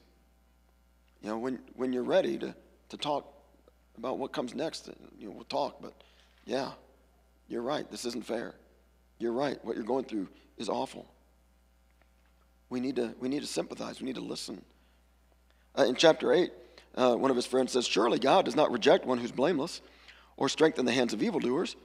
[1.23, 2.55] You know, when, when you're ready to,
[2.89, 3.31] to talk
[3.99, 4.89] about what comes next,
[5.19, 5.93] you know, we'll talk, but
[6.47, 6.71] yeah,
[7.49, 7.91] you're right.
[7.91, 8.55] This isn't fair.
[9.19, 9.63] You're right.
[9.65, 11.07] What you're going through is awful.
[12.71, 14.01] We need to, we need to sympathize.
[14.01, 14.63] We need to listen.
[15.77, 16.53] Uh, in chapter 8,
[16.95, 19.81] uh, one of his friends says, Surely God does not reject one who's blameless
[20.37, 21.77] or strengthen the hands of evildoers.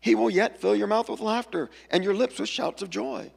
[0.00, 3.30] He will yet fill your mouth with laughter and your lips with shouts of joy.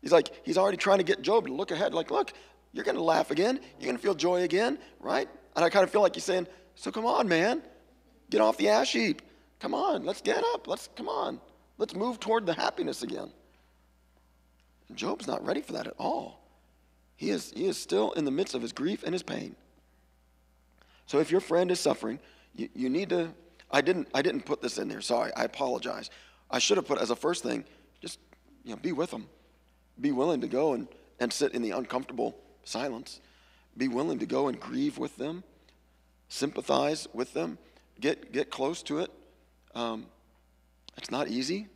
[0.00, 2.32] He's like, he's already trying to get Job to look ahead, like, look,
[2.72, 3.60] you're going to laugh again.
[3.78, 5.28] You're going to feel joy again, right?
[5.54, 7.62] And I kind of feel like he's saying, so come on, man.
[8.30, 9.22] Get off the ash heap.
[9.64, 10.68] Come on, let's get up.
[10.68, 11.40] Let's, come on.
[11.78, 13.32] Let's move toward the happiness again.
[14.94, 16.42] Job's not ready for that at all.
[17.16, 19.56] He is, he is still in the midst of his grief and his pain.
[21.06, 22.18] So if your friend is suffering,
[22.54, 23.32] you, you need to.
[23.70, 25.00] I didn't, I didn't put this in there.
[25.00, 26.10] Sorry, I apologize.
[26.50, 27.64] I should have put as a first thing,
[28.02, 28.18] just
[28.64, 29.28] you know, be with them.
[29.98, 30.88] Be willing to go and,
[31.20, 33.22] and sit in the uncomfortable silence.
[33.78, 35.42] Be willing to go and grieve with them,
[36.28, 37.56] sympathize with them,
[37.98, 39.10] get, get close to it.
[39.74, 40.06] Um,
[40.96, 41.68] it's not easy.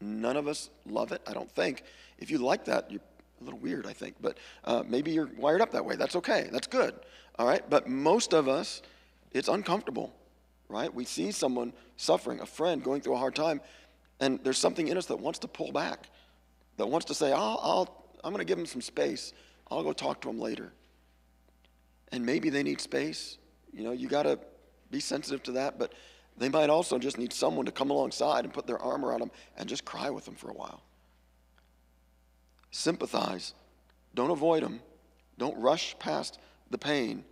[0.00, 1.84] None of us love it, I don't think.
[2.18, 3.00] If you like that, you're
[3.40, 4.16] a little weird, I think.
[4.20, 5.96] But uh, maybe you're wired up that way.
[5.96, 6.48] That's okay.
[6.50, 6.94] That's good.
[7.38, 7.68] All right.
[7.68, 8.82] But most of us,
[9.32, 10.12] it's uncomfortable,
[10.68, 10.92] right?
[10.92, 13.60] We see someone suffering, a friend going through a hard time,
[14.20, 16.08] and there's something in us that wants to pull back,
[16.76, 19.32] that wants to say, I'll, I'll I'm going to give them some space.
[19.70, 20.72] I'll go talk to them later.
[22.12, 23.38] And maybe they need space.
[23.72, 24.38] You know, you got to
[24.90, 25.92] be sensitive to that, but
[26.38, 29.30] they might also just need someone to come alongside and put their arm around them
[29.56, 30.82] and just cry with them for a while.
[32.70, 33.54] Sympathize.
[34.14, 34.80] Don't avoid them.
[35.38, 36.38] Don't rush past
[36.70, 37.24] the pain.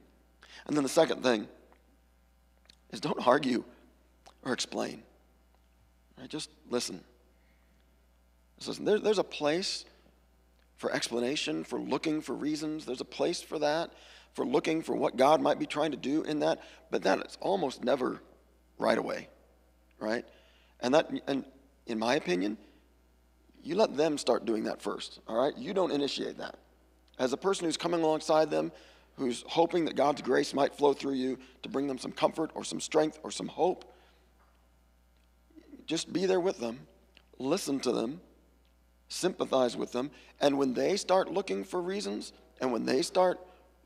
[0.67, 1.49] And then the second thing
[2.91, 3.65] is don't argue
[4.45, 5.03] or explain.
[6.19, 6.29] Right?
[6.29, 7.03] Just listen.
[8.59, 8.85] Just listen.
[8.85, 9.85] There, there's a place
[10.77, 12.85] for explanation, for looking for reasons.
[12.85, 13.91] There's a place for that,
[14.35, 16.61] for looking for what God might be trying to do in that.
[16.91, 18.21] But that is almost never
[18.81, 19.29] right away,
[19.99, 20.25] right?
[20.81, 21.45] And that, and
[21.87, 22.57] in my opinion,
[23.63, 25.57] you let them start doing that first, all right?
[25.57, 26.57] You don't initiate that.
[27.19, 28.73] As a person who's coming alongside them,
[29.17, 32.65] who's hoping that God's grace might flow through you to bring them some comfort or
[32.65, 33.93] some strength or some hope,
[35.87, 36.79] just be there with them,
[37.39, 38.21] listen to them,
[39.09, 40.11] sympathize with them,
[40.41, 43.39] and when they start looking for reasons and when they start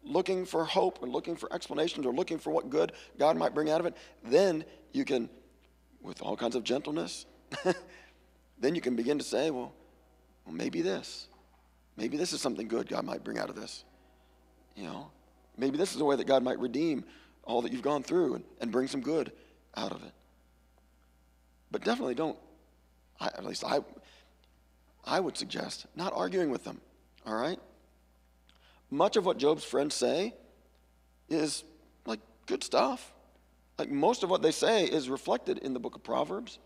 [0.04, 3.70] looking for hope or looking for explanations or looking for what good God might bring
[3.70, 5.28] out of it, then you can,
[6.02, 7.26] with all kinds of gentleness,
[8.58, 9.72] then you can begin to say, well,
[10.44, 11.28] well, maybe this.
[11.96, 13.84] Maybe this is something good God might bring out of this.
[14.76, 15.10] You know,
[15.56, 17.04] maybe this is a way that God might redeem
[17.44, 19.32] all that you've gone through and, and bring some good
[19.76, 20.12] out of it.
[21.70, 22.38] But definitely don't,
[23.20, 23.80] I, at least I,
[25.04, 26.80] I would suggest not arguing with them,
[27.26, 27.58] all right?
[28.90, 30.34] Much of what Job's friends say
[31.28, 31.64] is
[32.06, 33.12] like good stuff.
[33.78, 36.58] Like most of what they say is reflected in the book of Proverbs,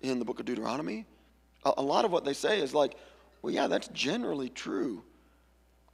[0.00, 1.06] in the book of Deuteronomy.
[1.64, 2.94] A, lot of what they say is like,
[3.40, 5.02] well, yeah, that's generally true.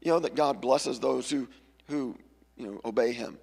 [0.00, 1.48] You know, that God blesses those who,
[1.88, 2.16] who
[2.56, 3.38] you know, obey him.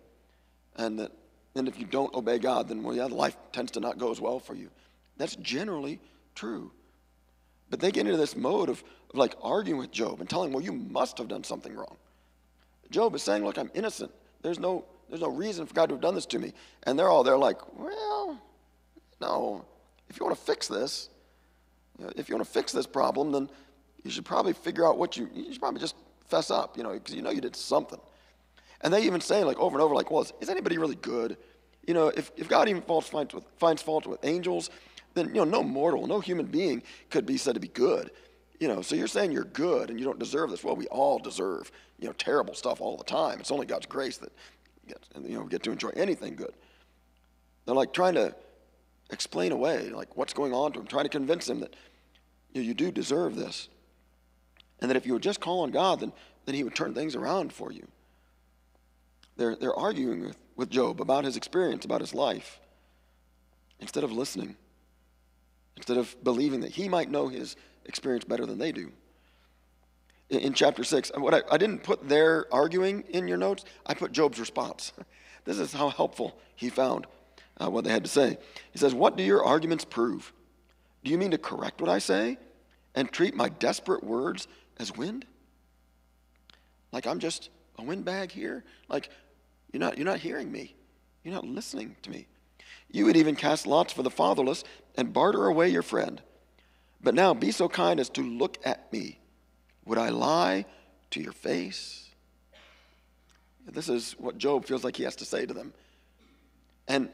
[0.75, 1.11] And that
[1.55, 4.19] and if you don't obey God, then, well, yeah, life tends to not go as
[4.19, 4.69] well for you.
[5.17, 6.01] That's generally
[6.35, 6.71] true.
[7.69, 10.53] But they get into this mode of, of like arguing with Job and telling him,
[10.53, 11.95] well, you must have done something wrong.
[12.91, 14.11] Job is saying, look, I'm innocent.
[14.41, 16.53] There's no, there's no reason for God to have done this to me.
[16.83, 18.39] And they're all there like, well,
[19.19, 19.65] no.
[20.09, 21.09] If you want to fix this,
[21.97, 23.49] you know, if you want to fix this problem, then
[24.03, 25.95] you should probably figure out what you, you should probably just
[26.27, 27.99] fess up, you know, because you know you did something.
[28.81, 31.37] And they even say, like, over and over, like, well, is, is anybody really good?
[31.87, 34.69] You know, if, if God even faults, finds, with, finds fault with angels,
[35.15, 38.11] then, you know, no mortal, no human being could be said to be good.
[38.59, 40.63] You know, so you're saying you're good and you don't deserve this.
[40.63, 43.39] Well, we all deserve, you know, terrible stuff all the time.
[43.39, 44.31] It's only God's grace that,
[44.87, 46.53] gets, you know, we get to enjoy anything good.
[47.65, 48.33] They're like trying to
[49.11, 51.75] explain away, like, what's going on to him, trying to convince him that,
[52.53, 53.69] you, know, you do deserve this.
[54.79, 56.11] And that if you would just call on God, then,
[56.45, 57.87] then he would turn things around for you.
[59.37, 62.59] They're, they're arguing with, with Job about his experience, about his life,
[63.79, 64.55] instead of listening,
[65.75, 67.55] instead of believing that he might know his
[67.85, 68.91] experience better than they do.
[70.29, 73.93] In, in chapter 6, what I, I didn't put their arguing in your notes, I
[73.93, 74.91] put Job's response.
[75.45, 77.05] This is how helpful he found
[77.57, 78.39] uh, what they had to say.
[78.71, 80.33] He says, What do your arguments prove?
[81.03, 82.39] Do you mean to correct what I say
[82.95, 85.23] and treat my desperate words as wind?
[86.91, 88.63] Like I'm just a windbag here?
[88.89, 89.09] Like
[89.71, 90.75] you're not, you're not hearing me.
[91.23, 92.27] You're not listening to me.
[92.91, 94.63] You would even cast lots for the fatherless
[94.95, 96.21] and barter away your friend.
[97.05, 99.19] But now be so kind as to look at me.
[99.85, 100.65] Would I lie
[101.11, 102.09] to your face?
[103.71, 105.71] This is what Job feels like he has to say to them.
[106.87, 107.09] And,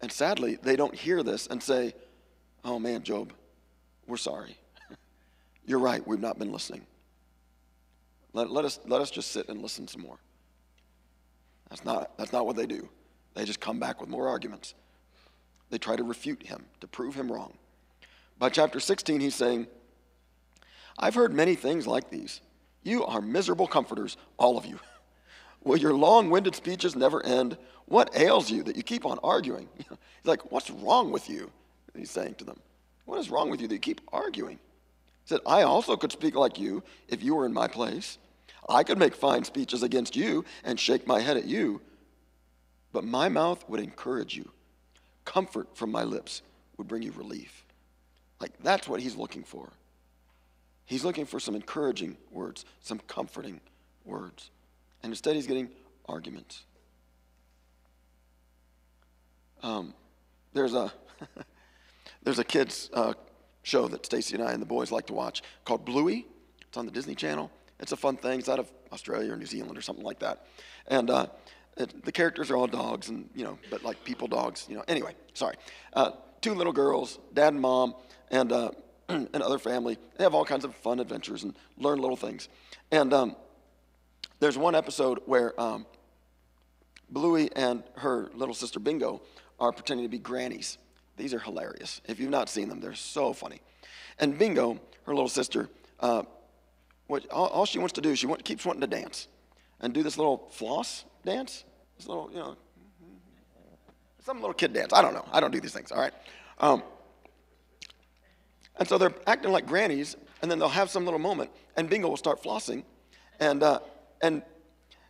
[0.00, 1.92] and sadly, they don't hear this and say,
[2.64, 3.34] Oh man, Job,
[4.06, 4.56] we're sorry.
[5.66, 6.86] You're right, we've not been listening.
[8.32, 10.18] Let, let, us, let us just sit and listen some more.
[11.68, 12.88] That's not, that's not what they do.
[13.34, 14.74] They just come back with more arguments.
[15.68, 17.52] They try to refute him, to prove him wrong.
[18.40, 19.66] By chapter 16, he's saying,
[20.98, 22.40] I've heard many things like these.
[22.82, 24.80] You are miserable comforters, all of you.
[25.62, 27.58] Will your long winded speeches never end?
[27.84, 29.68] What ails you that you keep on arguing?
[29.76, 29.86] He's
[30.24, 31.50] like, What's wrong with you?
[31.94, 32.58] He's saying to them,
[33.04, 34.56] What is wrong with you that you keep arguing?
[34.56, 38.16] He said, I also could speak like you if you were in my place.
[38.70, 41.82] I could make fine speeches against you and shake my head at you,
[42.90, 44.50] but my mouth would encourage you.
[45.26, 46.40] Comfort from my lips
[46.78, 47.66] would bring you relief.
[48.40, 49.70] Like, that's what he's looking for.
[50.86, 53.60] He's looking for some encouraging words, some comforting
[54.04, 54.50] words.
[55.02, 55.70] And instead, he's getting
[56.08, 56.64] arguments.
[59.62, 59.94] Um,
[60.52, 60.92] there's a
[62.22, 63.14] there's a kids uh,
[63.62, 66.26] show that Stacy and I and the boys like to watch called Bluey.
[66.66, 67.50] It's on the Disney Channel.
[67.78, 68.38] It's a fun thing.
[68.38, 70.46] It's out of Australia or New Zealand or something like that.
[70.86, 71.26] And uh,
[71.76, 74.66] it, the characters are all dogs, and you know, but like people dogs.
[74.68, 74.84] You know.
[74.88, 75.56] Anyway, sorry.
[75.92, 77.94] Uh, two little girls, dad and mom,
[78.30, 78.70] and uh,
[79.08, 79.98] and other family.
[80.16, 82.48] They have all kinds of fun adventures and learn little things.
[82.90, 83.36] And um,
[84.38, 85.86] there's one episode where um,
[87.10, 89.22] Bluey and her little sister Bingo
[89.58, 90.78] are pretending to be grannies.
[91.16, 92.00] These are hilarious.
[92.06, 93.60] If you've not seen them, they're so funny.
[94.18, 95.68] And Bingo, her little sister,
[95.98, 96.22] uh,
[97.08, 99.28] what, all, all, she wants to do, she want, keeps wanting to dance
[99.80, 101.64] and do this little floss dance.
[101.98, 102.56] This little, you know,
[104.24, 104.92] some little kid dance.
[104.92, 105.26] I don't know.
[105.32, 106.12] I don't do these things, all right?
[106.58, 106.82] Um,
[108.80, 112.08] and so they're acting like grannies, and then they'll have some little moment, and Bingo
[112.08, 112.82] will start flossing.
[113.38, 113.80] And, uh,
[114.22, 114.42] and,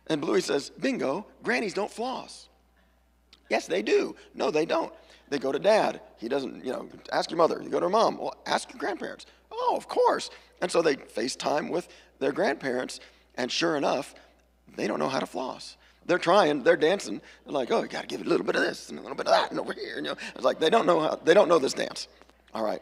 [0.07, 2.49] and Bluey says, Bingo, grannies don't floss.
[3.49, 4.15] Yes, they do.
[4.35, 4.93] No, they don't.
[5.29, 6.01] They go to dad.
[6.17, 7.61] He doesn't, you know, ask your mother.
[7.63, 8.17] You go to her mom.
[8.17, 9.25] Well, ask your grandparents.
[9.49, 10.29] Oh, of course.
[10.61, 11.87] And so they FaceTime with
[12.19, 12.99] their grandparents,
[13.35, 14.13] and sure enough,
[14.75, 15.77] they don't know how to floss.
[16.05, 17.21] They're trying, they're dancing.
[17.45, 19.01] They're like, oh, you got to give it a little bit of this and a
[19.01, 19.95] little bit of that and over here.
[19.95, 22.07] You know, it's like they don't know how, they don't know this dance.
[22.53, 22.81] All right.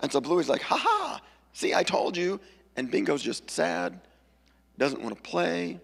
[0.00, 1.20] And so Bluey's like, ha ha,
[1.52, 2.40] see, I told you.
[2.76, 4.00] And Bingo's just sad,
[4.78, 5.80] doesn't want to play.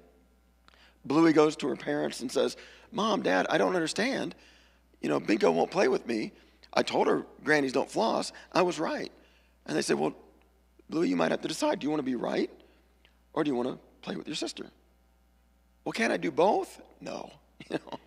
[1.05, 2.57] Bluey goes to her parents and says,
[2.93, 4.35] Mom, Dad, I don't understand.
[5.01, 6.33] You know, Bingo won't play with me.
[6.73, 8.33] I told her grannies don't floss.
[8.53, 9.11] I was right.
[9.67, 10.15] And they said, Well,
[10.89, 11.79] Bluey, you might have to decide.
[11.79, 12.51] Do you want to be right
[13.33, 14.67] or do you want to play with your sister?
[15.85, 16.81] Well, can't I do both?
[17.01, 17.31] No.
[17.69, 17.99] You know.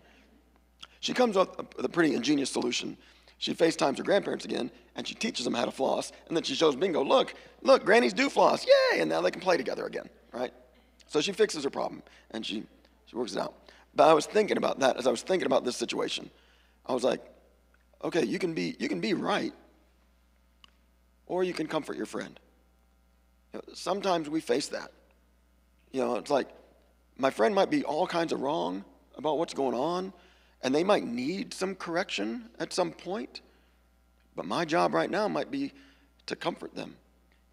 [0.99, 2.97] She comes up with a pretty ingenious solution.
[3.44, 6.14] She FaceTimes her grandparents again and she teaches them how to floss.
[6.30, 8.66] And then she shows Bingo, look, look, grannies do floss.
[8.66, 9.02] Yay!
[9.02, 10.54] And now they can play together again, right?
[11.08, 12.64] So she fixes her problem and she,
[13.06, 13.54] she works it out.
[13.96, 16.30] But I was thinking about that as I was thinking about this situation.
[16.86, 17.20] I was like,
[18.02, 19.52] okay, you can be, you can be right,
[21.26, 22.39] or you can comfort your friend.
[23.52, 24.89] You know, sometimes we face that.
[25.91, 26.48] You know, it's like
[27.18, 28.86] my friend might be all kinds of wrong
[29.18, 30.14] about what's going on,
[30.64, 33.41] and they might need some correction at some point.
[34.36, 35.74] But my job right now might be
[36.26, 36.95] to comfort them.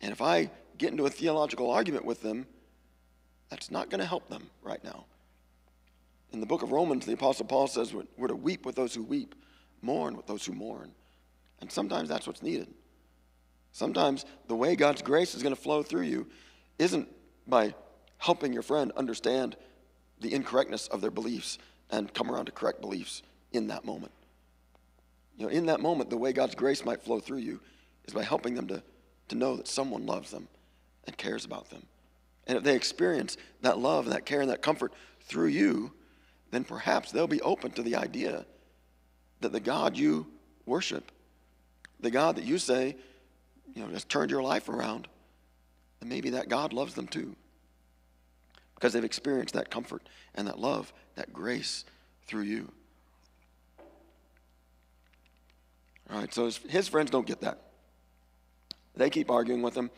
[0.00, 2.46] And if I get into a theological argument with them,
[3.50, 5.04] that's not going to help them right now.
[6.32, 9.02] In the book of Romans, the Apostle Paul says we're to weep with those who
[9.02, 9.34] weep,
[9.82, 10.92] mourn with those who mourn.
[11.60, 12.68] And sometimes that's what's needed.
[13.72, 16.28] Sometimes the way God's grace is going to flow through you
[16.78, 17.08] isn't
[17.46, 17.74] by
[18.18, 19.56] helping your friend understand
[20.20, 21.58] the incorrectness of their beliefs
[21.90, 23.22] and come around to correct beliefs
[23.52, 24.12] in that moment.
[25.36, 27.60] You know, in that moment, the way God's grace might flow through you
[28.04, 28.82] is by helping them to,
[29.28, 30.48] to know that someone loves them
[31.06, 31.86] and cares about them.
[32.46, 35.92] And if they experience that love and that care and that comfort through you,
[36.50, 38.44] then perhaps they'll be open to the idea
[39.40, 40.26] that the God you
[40.66, 41.10] worship,
[42.00, 42.96] the God that you say,
[43.74, 45.06] you know, has turned your life around,
[46.00, 47.36] and maybe that God loves them too.
[48.80, 50.02] Because they've experienced that comfort
[50.34, 51.84] and that love, that grace
[52.26, 52.72] through you.
[56.10, 57.60] All right, so his, his friends don't get that.
[58.96, 59.90] They keep arguing with him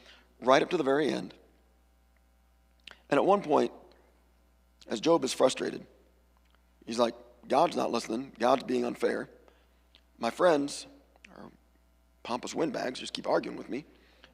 [0.42, 1.32] right up to the very end.
[3.08, 3.72] And at one point,
[4.88, 5.86] as Job is frustrated,
[6.86, 7.14] He's like,
[7.48, 8.32] God's not listening.
[8.38, 9.28] God's being unfair.
[10.18, 10.86] My friends
[11.36, 11.50] are
[12.22, 13.84] pompous windbags, just keep arguing with me,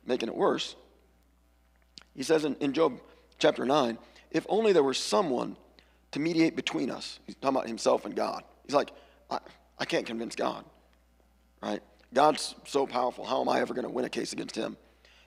[0.05, 0.77] making it worse.
[2.15, 3.01] He says in, in Job
[3.39, 3.99] chapter 9,
[4.31, 5.57] if only there were someone
[6.12, 7.18] to mediate between us.
[7.26, 8.43] He's talking about himself and God.
[8.64, 8.91] He's like,
[9.31, 9.39] I,
[9.79, 10.64] I can't convince God,
[11.62, 11.83] right?
[12.14, 13.24] God's so powerful.
[13.24, 14.76] How am I ever going to win a case against him?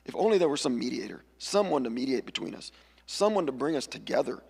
[0.05, 2.71] If only there were some mediator, someone to mediate between us,
[3.05, 4.41] someone to bring us together,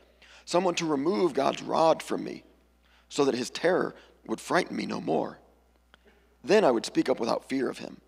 [0.46, 2.44] someone to remove God's rod from me
[3.10, 3.94] so that his terror
[4.28, 5.40] would frighten me no more.
[6.44, 8.00] Then I would speak up without fear of him.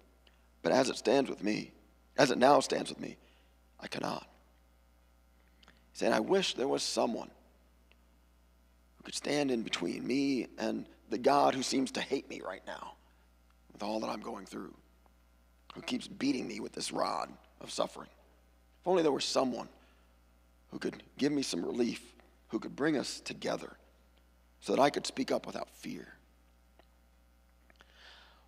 [0.61, 1.73] But as it stands with me,
[2.17, 3.17] As it now stands with me,
[3.79, 4.27] I cannot.
[5.93, 7.29] He said, I wish there was someone
[8.97, 12.63] who could stand in between me and the God who seems to hate me right
[12.65, 12.93] now
[13.71, 14.73] with all that I'm going through,
[15.75, 17.29] who keeps beating me with this rod
[17.61, 18.09] of suffering.
[18.81, 19.69] If only there were someone
[20.71, 22.01] who could give me some relief,
[22.47, 23.77] who could bring us together
[24.61, 26.07] so that I could speak up without fear.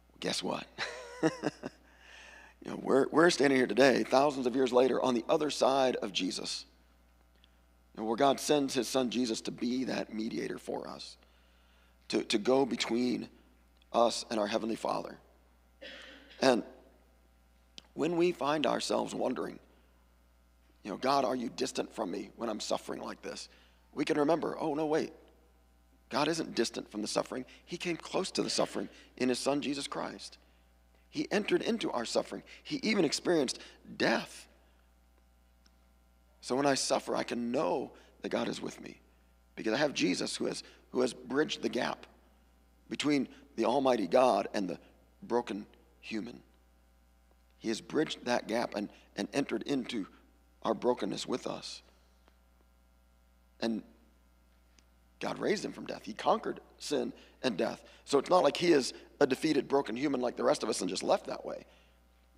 [0.09, 0.65] Well, guess what?
[1.21, 1.29] you
[2.65, 6.11] know, we're, we're standing here today, thousands of years later, on the other side of
[6.11, 6.65] Jesus,
[7.97, 11.17] know, where God sends his son Jesus to be that mediator for us,
[12.09, 13.29] to, to go between
[13.93, 15.17] us and our Heavenly Father.
[16.41, 16.63] And
[17.93, 19.59] when we find ourselves wondering,
[20.83, 23.49] you know, God, are you distant from me when I'm suffering like this?
[23.93, 25.13] We can remember, oh, no, wait.
[26.09, 27.45] God isn't distant from the suffering.
[27.65, 30.37] He came close to the suffering in his son, Jesus Christ.
[31.09, 32.43] He entered into our suffering.
[32.61, 33.59] He even experienced
[33.97, 34.47] death.
[36.45, 37.89] So when I suffer, I can know
[38.21, 39.01] that God is with me
[39.55, 42.05] because I have Jesus who has, who has bridged the gap
[42.87, 44.77] between the Almighty God and the
[45.23, 45.65] broken
[46.01, 46.43] human.
[47.57, 50.05] He has bridged that gap and, and entered into
[50.61, 51.81] our brokenness with us.
[53.59, 53.81] And
[55.19, 56.03] God raised him from death.
[56.03, 57.81] He conquered sin and death.
[58.03, 60.79] So it's not like he is a defeated, broken human like the rest of us
[60.81, 61.65] and just left that way.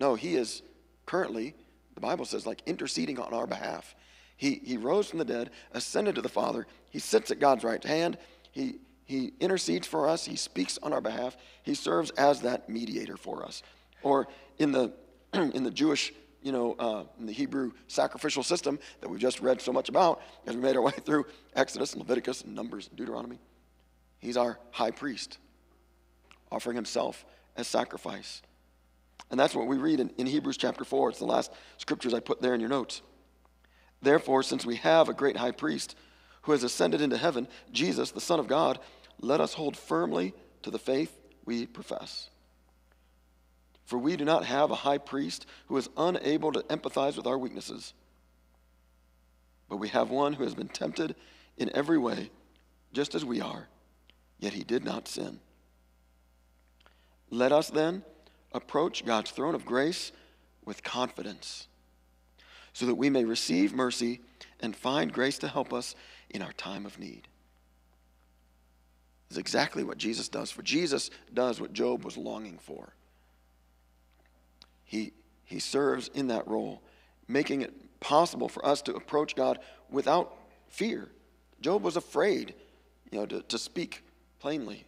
[0.00, 0.62] No, he is
[1.04, 1.54] currently,
[1.98, 3.96] the Bible says, like interceding on our behalf.
[4.36, 6.64] He, he rose from the dead, ascended to the Father.
[6.90, 8.18] He sits at God's right hand.
[8.52, 10.24] He, he intercedes for us.
[10.24, 11.36] He speaks on our behalf.
[11.64, 13.64] He serves as that mediator for us.
[14.02, 14.28] Or
[14.58, 14.92] in the,
[15.32, 19.60] in the Jewish, you know, uh, in the Hebrew sacrificial system that we've just read
[19.60, 21.26] so much about as we made our way through
[21.56, 23.40] Exodus and Leviticus and Numbers and Deuteronomy,
[24.20, 25.38] he's our high priest,
[26.52, 27.24] offering himself
[27.56, 28.40] as sacrifice.
[29.30, 31.10] And that's what we read in, in Hebrews chapter 4.
[31.10, 33.02] It's the last scriptures I put there in your notes.
[34.00, 35.96] Therefore, since we have a great high priest
[36.42, 38.78] who has ascended into heaven, Jesus, the Son of God,
[39.20, 42.30] let us hold firmly to the faith we profess.
[43.84, 47.38] For we do not have a high priest who is unable to empathize with our
[47.38, 47.94] weaknesses,
[49.68, 51.14] but we have one who has been tempted
[51.56, 52.30] in every way,
[52.92, 53.68] just as we are,
[54.38, 55.40] yet he did not sin.
[57.30, 58.04] Let us then
[58.52, 60.12] approach God's throne of grace
[60.64, 61.66] with confidence,
[62.72, 64.20] so that we may receive mercy
[64.60, 65.94] and find grace to help us
[66.30, 67.28] in our time of need
[69.30, 70.50] is exactly what Jesus does.
[70.50, 72.94] For Jesus does what Job was longing for.
[74.84, 75.12] He,
[75.44, 76.82] he serves in that role,
[77.26, 79.58] making it possible for us to approach God
[79.90, 80.34] without
[80.68, 81.08] fear.
[81.60, 82.54] Job was afraid,
[83.10, 84.02] you know, to, to speak
[84.38, 84.84] plainly.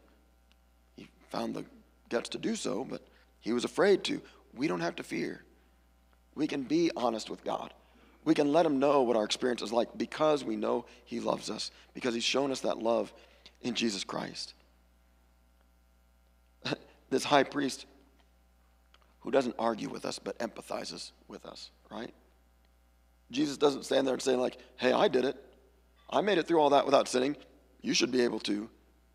[0.96, 1.64] He found the
[2.08, 3.02] guts to do so, but
[3.40, 4.20] he was afraid to.
[4.54, 5.42] We don't have to fear.
[6.34, 7.72] We can be honest with God.
[8.24, 11.50] We can let him know what our experience is like because we know he loves
[11.50, 13.12] us, because he's shown us that love
[13.62, 14.54] in Jesus Christ.
[17.10, 17.86] this high priest
[19.20, 22.12] who doesn't argue with us but empathizes with us, right?
[23.30, 25.36] Jesus doesn't stand there and say, like, hey, I did it.
[26.10, 27.36] I made it through all that without sinning.
[27.80, 28.68] You should be able to.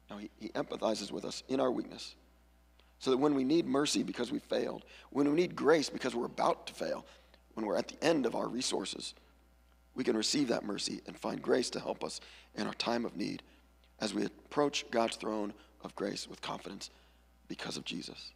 [0.10, 2.16] No, he, he empathizes with us in our weakness.
[3.00, 6.26] So that when we need mercy because we failed, when we need grace because we're
[6.26, 7.06] about to fail,
[7.54, 9.14] when we're at the end of our resources,
[9.96, 12.20] we can receive that mercy and find grace to help us
[12.56, 13.44] in our time of need
[14.00, 16.90] as we approach God's throne of grace with confidence
[17.48, 18.32] because of Jesus.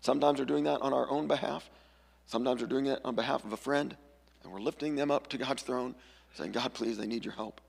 [0.00, 1.68] Sometimes we're doing that on our own behalf.
[2.26, 3.96] Sometimes we're doing it on behalf of a friend,
[4.42, 5.94] and we're lifting them up to God's throne,
[6.34, 7.60] saying, God, please, they need your help.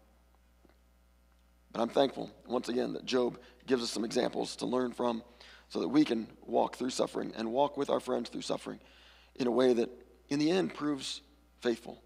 [1.72, 3.40] But I'm thankful, once again, that Job
[3.70, 5.24] gives us some examples to learn from
[5.70, 8.80] so that we can walk through suffering and walk with our friends through suffering
[9.36, 9.90] in a way that,
[10.28, 11.22] in the end, proves
[11.62, 12.02] faithful.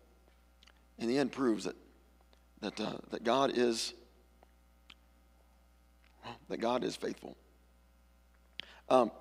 [1.00, 1.76] In the end, proves that
[2.64, 3.94] that, uh, that God is
[6.48, 7.36] that God is faithful.
[8.90, 9.12] Um,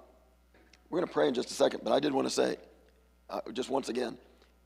[0.88, 2.57] we're going to pray in just a second, but I did want to say,
[3.28, 4.16] uh, just once again,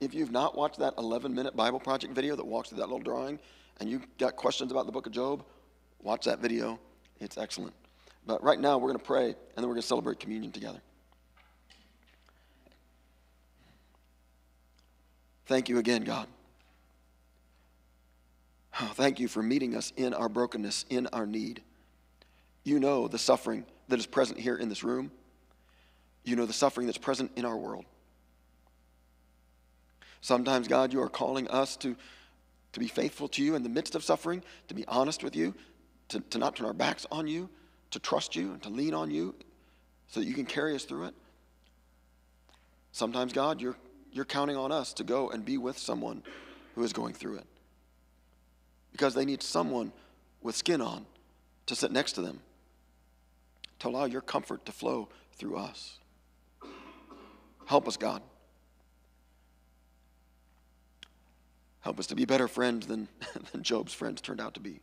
[0.01, 2.99] if you've not watched that 11 minute Bible Project video that walks through that little
[2.99, 3.39] drawing
[3.81, 5.45] and you got questions about the book of Job,
[6.03, 6.79] watch that video.
[7.21, 7.75] It's excellent.
[8.27, 10.81] But right now, we're going to pray and then we're going to celebrate communion together.
[15.47, 16.27] Thank you again, God.
[18.81, 21.63] Oh, thank you for meeting us in our brokenness, in our need.
[22.65, 25.13] You know the suffering that is present here in this room.
[26.25, 27.85] You know the suffering that's present in our world.
[30.21, 31.95] Sometimes, God, you are calling us to,
[32.73, 35.55] to be faithful to you in the midst of suffering, to be honest with you,
[36.09, 37.49] to, to not turn our backs on you,
[37.91, 39.35] to trust you, and to lean on you
[40.09, 41.15] so that you can carry us through it.
[42.93, 43.77] Sometimes, God, you're,
[44.13, 46.23] you're counting on us to go and be with someone
[46.75, 47.47] who is going through it
[48.93, 49.93] because they need someone
[50.43, 51.05] with skin on
[51.67, 52.41] to sit next to them,
[53.81, 55.99] to allow your comfort to flow through us.
[57.67, 58.23] Help us, God.
[61.81, 63.09] Help us to be better friends than,
[63.53, 64.81] than Job's friends turned out to be.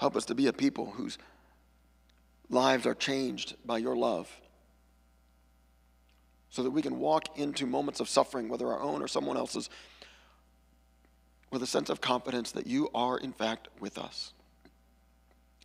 [0.00, 1.18] Help us to be a people whose
[2.48, 4.34] lives are changed by your love
[6.48, 9.68] so that we can walk into moments of suffering, whether our own or someone else's,
[11.50, 14.32] with a sense of confidence that you are, in fact, with us,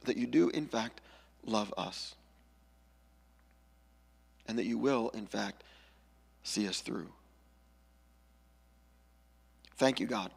[0.04, 1.00] that you do, in fact,
[1.46, 2.16] love us,
[4.50, 5.64] and that you will, in fact,
[6.44, 7.08] see us through.
[9.78, 10.30] Thank you, God,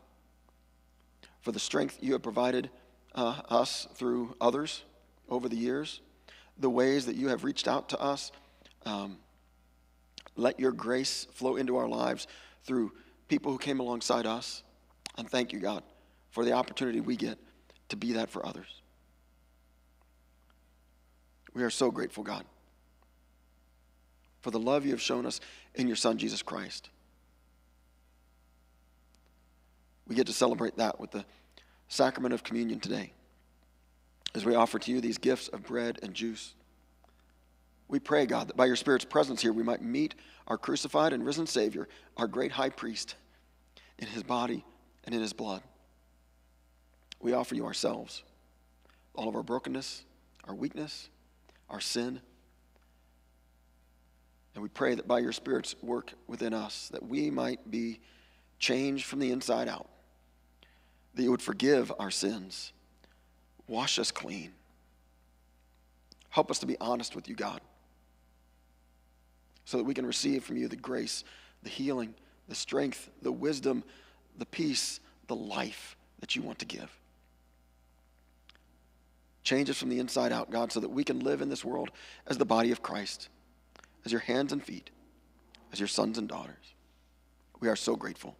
[1.40, 2.70] for the strength you have provided
[3.18, 4.84] uh, us through others
[5.28, 6.00] over the years,
[6.56, 8.30] the ways that you have reached out to us.
[8.86, 9.18] Um,
[10.36, 12.28] let your grace flow into our lives
[12.62, 12.92] through
[13.26, 14.62] people who came alongside us.
[15.16, 15.82] And thank you, God,
[16.30, 17.38] for the opportunity we get
[17.88, 18.82] to be that for others.
[21.54, 22.44] We are so grateful, God,
[24.42, 25.40] for the love you have shown us
[25.74, 26.88] in your Son, Jesus Christ.
[30.06, 31.24] We get to celebrate that with the
[31.88, 33.12] sacrament of communion today
[34.34, 36.54] as we offer to you these gifts of bread and juice.
[37.88, 40.14] We pray, God, that by your Spirit's presence here, we might meet
[40.46, 43.16] our crucified and risen Savior, our great high priest,
[43.98, 44.64] in his body
[45.04, 45.62] and in his blood.
[47.20, 48.22] We offer you ourselves,
[49.14, 50.04] all of our brokenness,
[50.44, 51.08] our weakness,
[51.70, 52.20] our sin.
[54.54, 58.00] And we pray that by your Spirit's work within us, that we might be
[58.58, 59.88] changed from the inside out
[61.14, 62.72] that you would forgive our sins,
[63.66, 64.52] wash us clean.
[66.30, 67.60] Help us to be honest with you, God,
[69.64, 71.24] so that we can receive from you the grace,
[71.62, 72.14] the healing,
[72.48, 73.82] the strength, the wisdom,
[74.38, 76.90] the peace, the life that you want to give.
[79.42, 81.90] Change us from the inside out, God, so that we can live in this world
[82.26, 83.28] as the body of Christ,
[84.04, 84.90] as your hands and feet,
[85.72, 86.74] as your sons and daughters.
[87.60, 88.36] We are so grateful.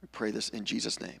[0.00, 1.20] We pray this in Jesus' name.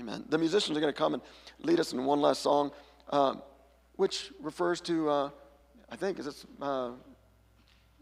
[0.00, 0.24] Amen.
[0.30, 1.22] The musicians are going to come and
[1.58, 2.72] lead us in one last song,
[3.10, 3.34] uh,
[3.96, 5.30] which refers to, uh,
[5.90, 6.92] I think, is this uh,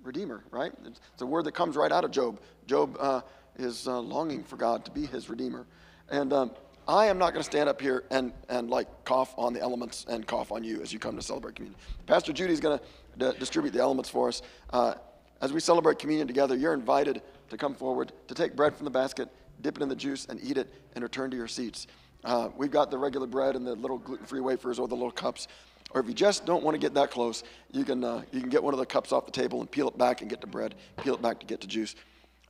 [0.05, 0.70] Redeemer, right?
[0.86, 2.40] It's, it's, a word that comes right out of Job.
[2.66, 3.22] Job uh,
[3.59, 5.66] is uh, longing for God to be his Redeemer.
[6.09, 6.53] And um,
[6.86, 10.07] I am not going to stand up here and, and like cough on the elements
[10.09, 11.80] and cough on you as you come to celebrate communion.
[12.07, 14.42] Pastor Judy is going to d- distribute the elements for us.
[14.70, 14.94] Uh,
[15.40, 18.90] as we celebrate communion together, you're invited to come forward, to take bread from the
[18.90, 19.28] basket,
[19.61, 21.86] dip it in the juice, and eat it, and return to your seats.
[22.24, 25.48] Uh, we've got the regular bread and the little gluten-free wafers or the little cups.
[25.92, 28.50] Or if you just don't want to get that close, you can, uh, you can
[28.50, 30.46] get one of the cups off the table and peel it back and get to
[30.46, 31.94] bread, peel it back to get to juice.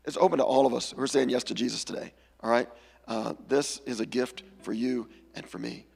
[0.04, 2.68] It's open to all of us who are saying yes to Jesus today, all right?
[3.06, 5.86] Uh, this is a gift for you and for me.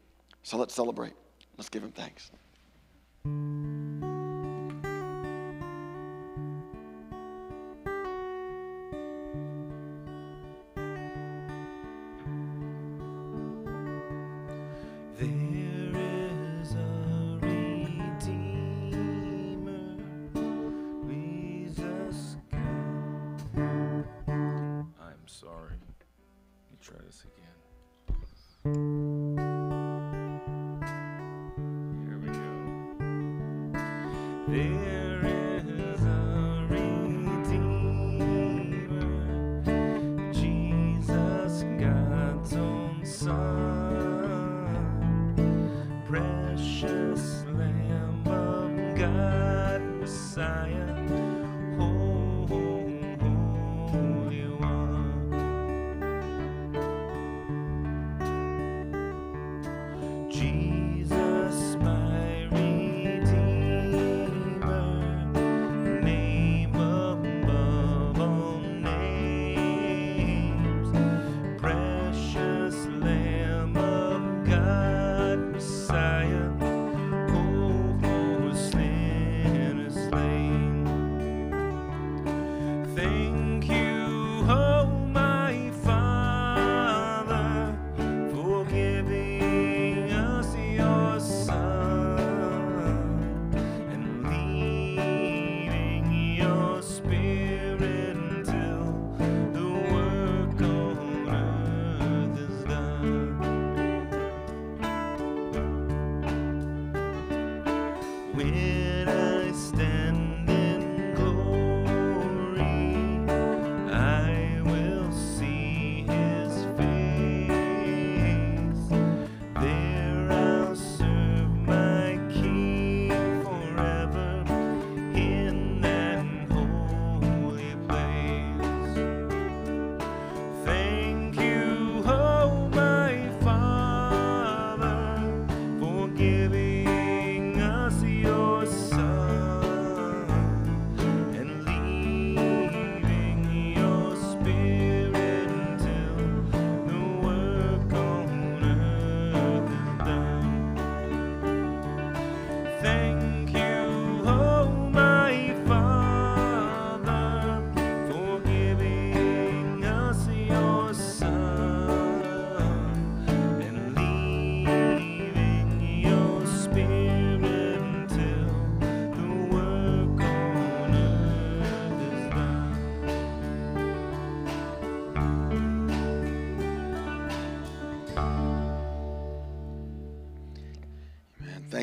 [0.43, 1.15] So let's celebrate.
[1.57, 2.31] Let's give him thanks.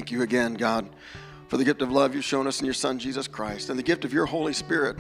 [0.10, 0.90] Thank you again, God,
[1.50, 3.84] for the gift of love you've shown us in your Son, Jesus Christ, and the
[3.84, 4.98] gift of your Holy Spirit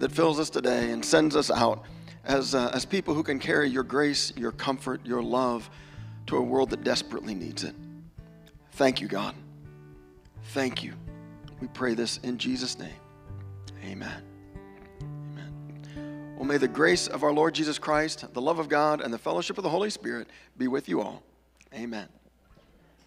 [0.00, 1.84] that fills us today and sends us out
[2.24, 5.70] as, uh, as people who can carry your grace, your comfort, your love
[6.26, 7.74] to a world that desperately needs it.
[8.72, 9.34] Thank you, God.
[10.52, 10.92] Thank you.
[11.62, 13.00] We pray this in Jesus' name.
[13.82, 14.22] Amen.
[15.00, 16.34] Amen.
[16.36, 19.16] Well, may the grace of our Lord Jesus Christ, the love of God, and the
[19.16, 20.28] fellowship of the Holy Spirit
[20.58, 21.22] be with you all.
[21.72, 22.08] Amen.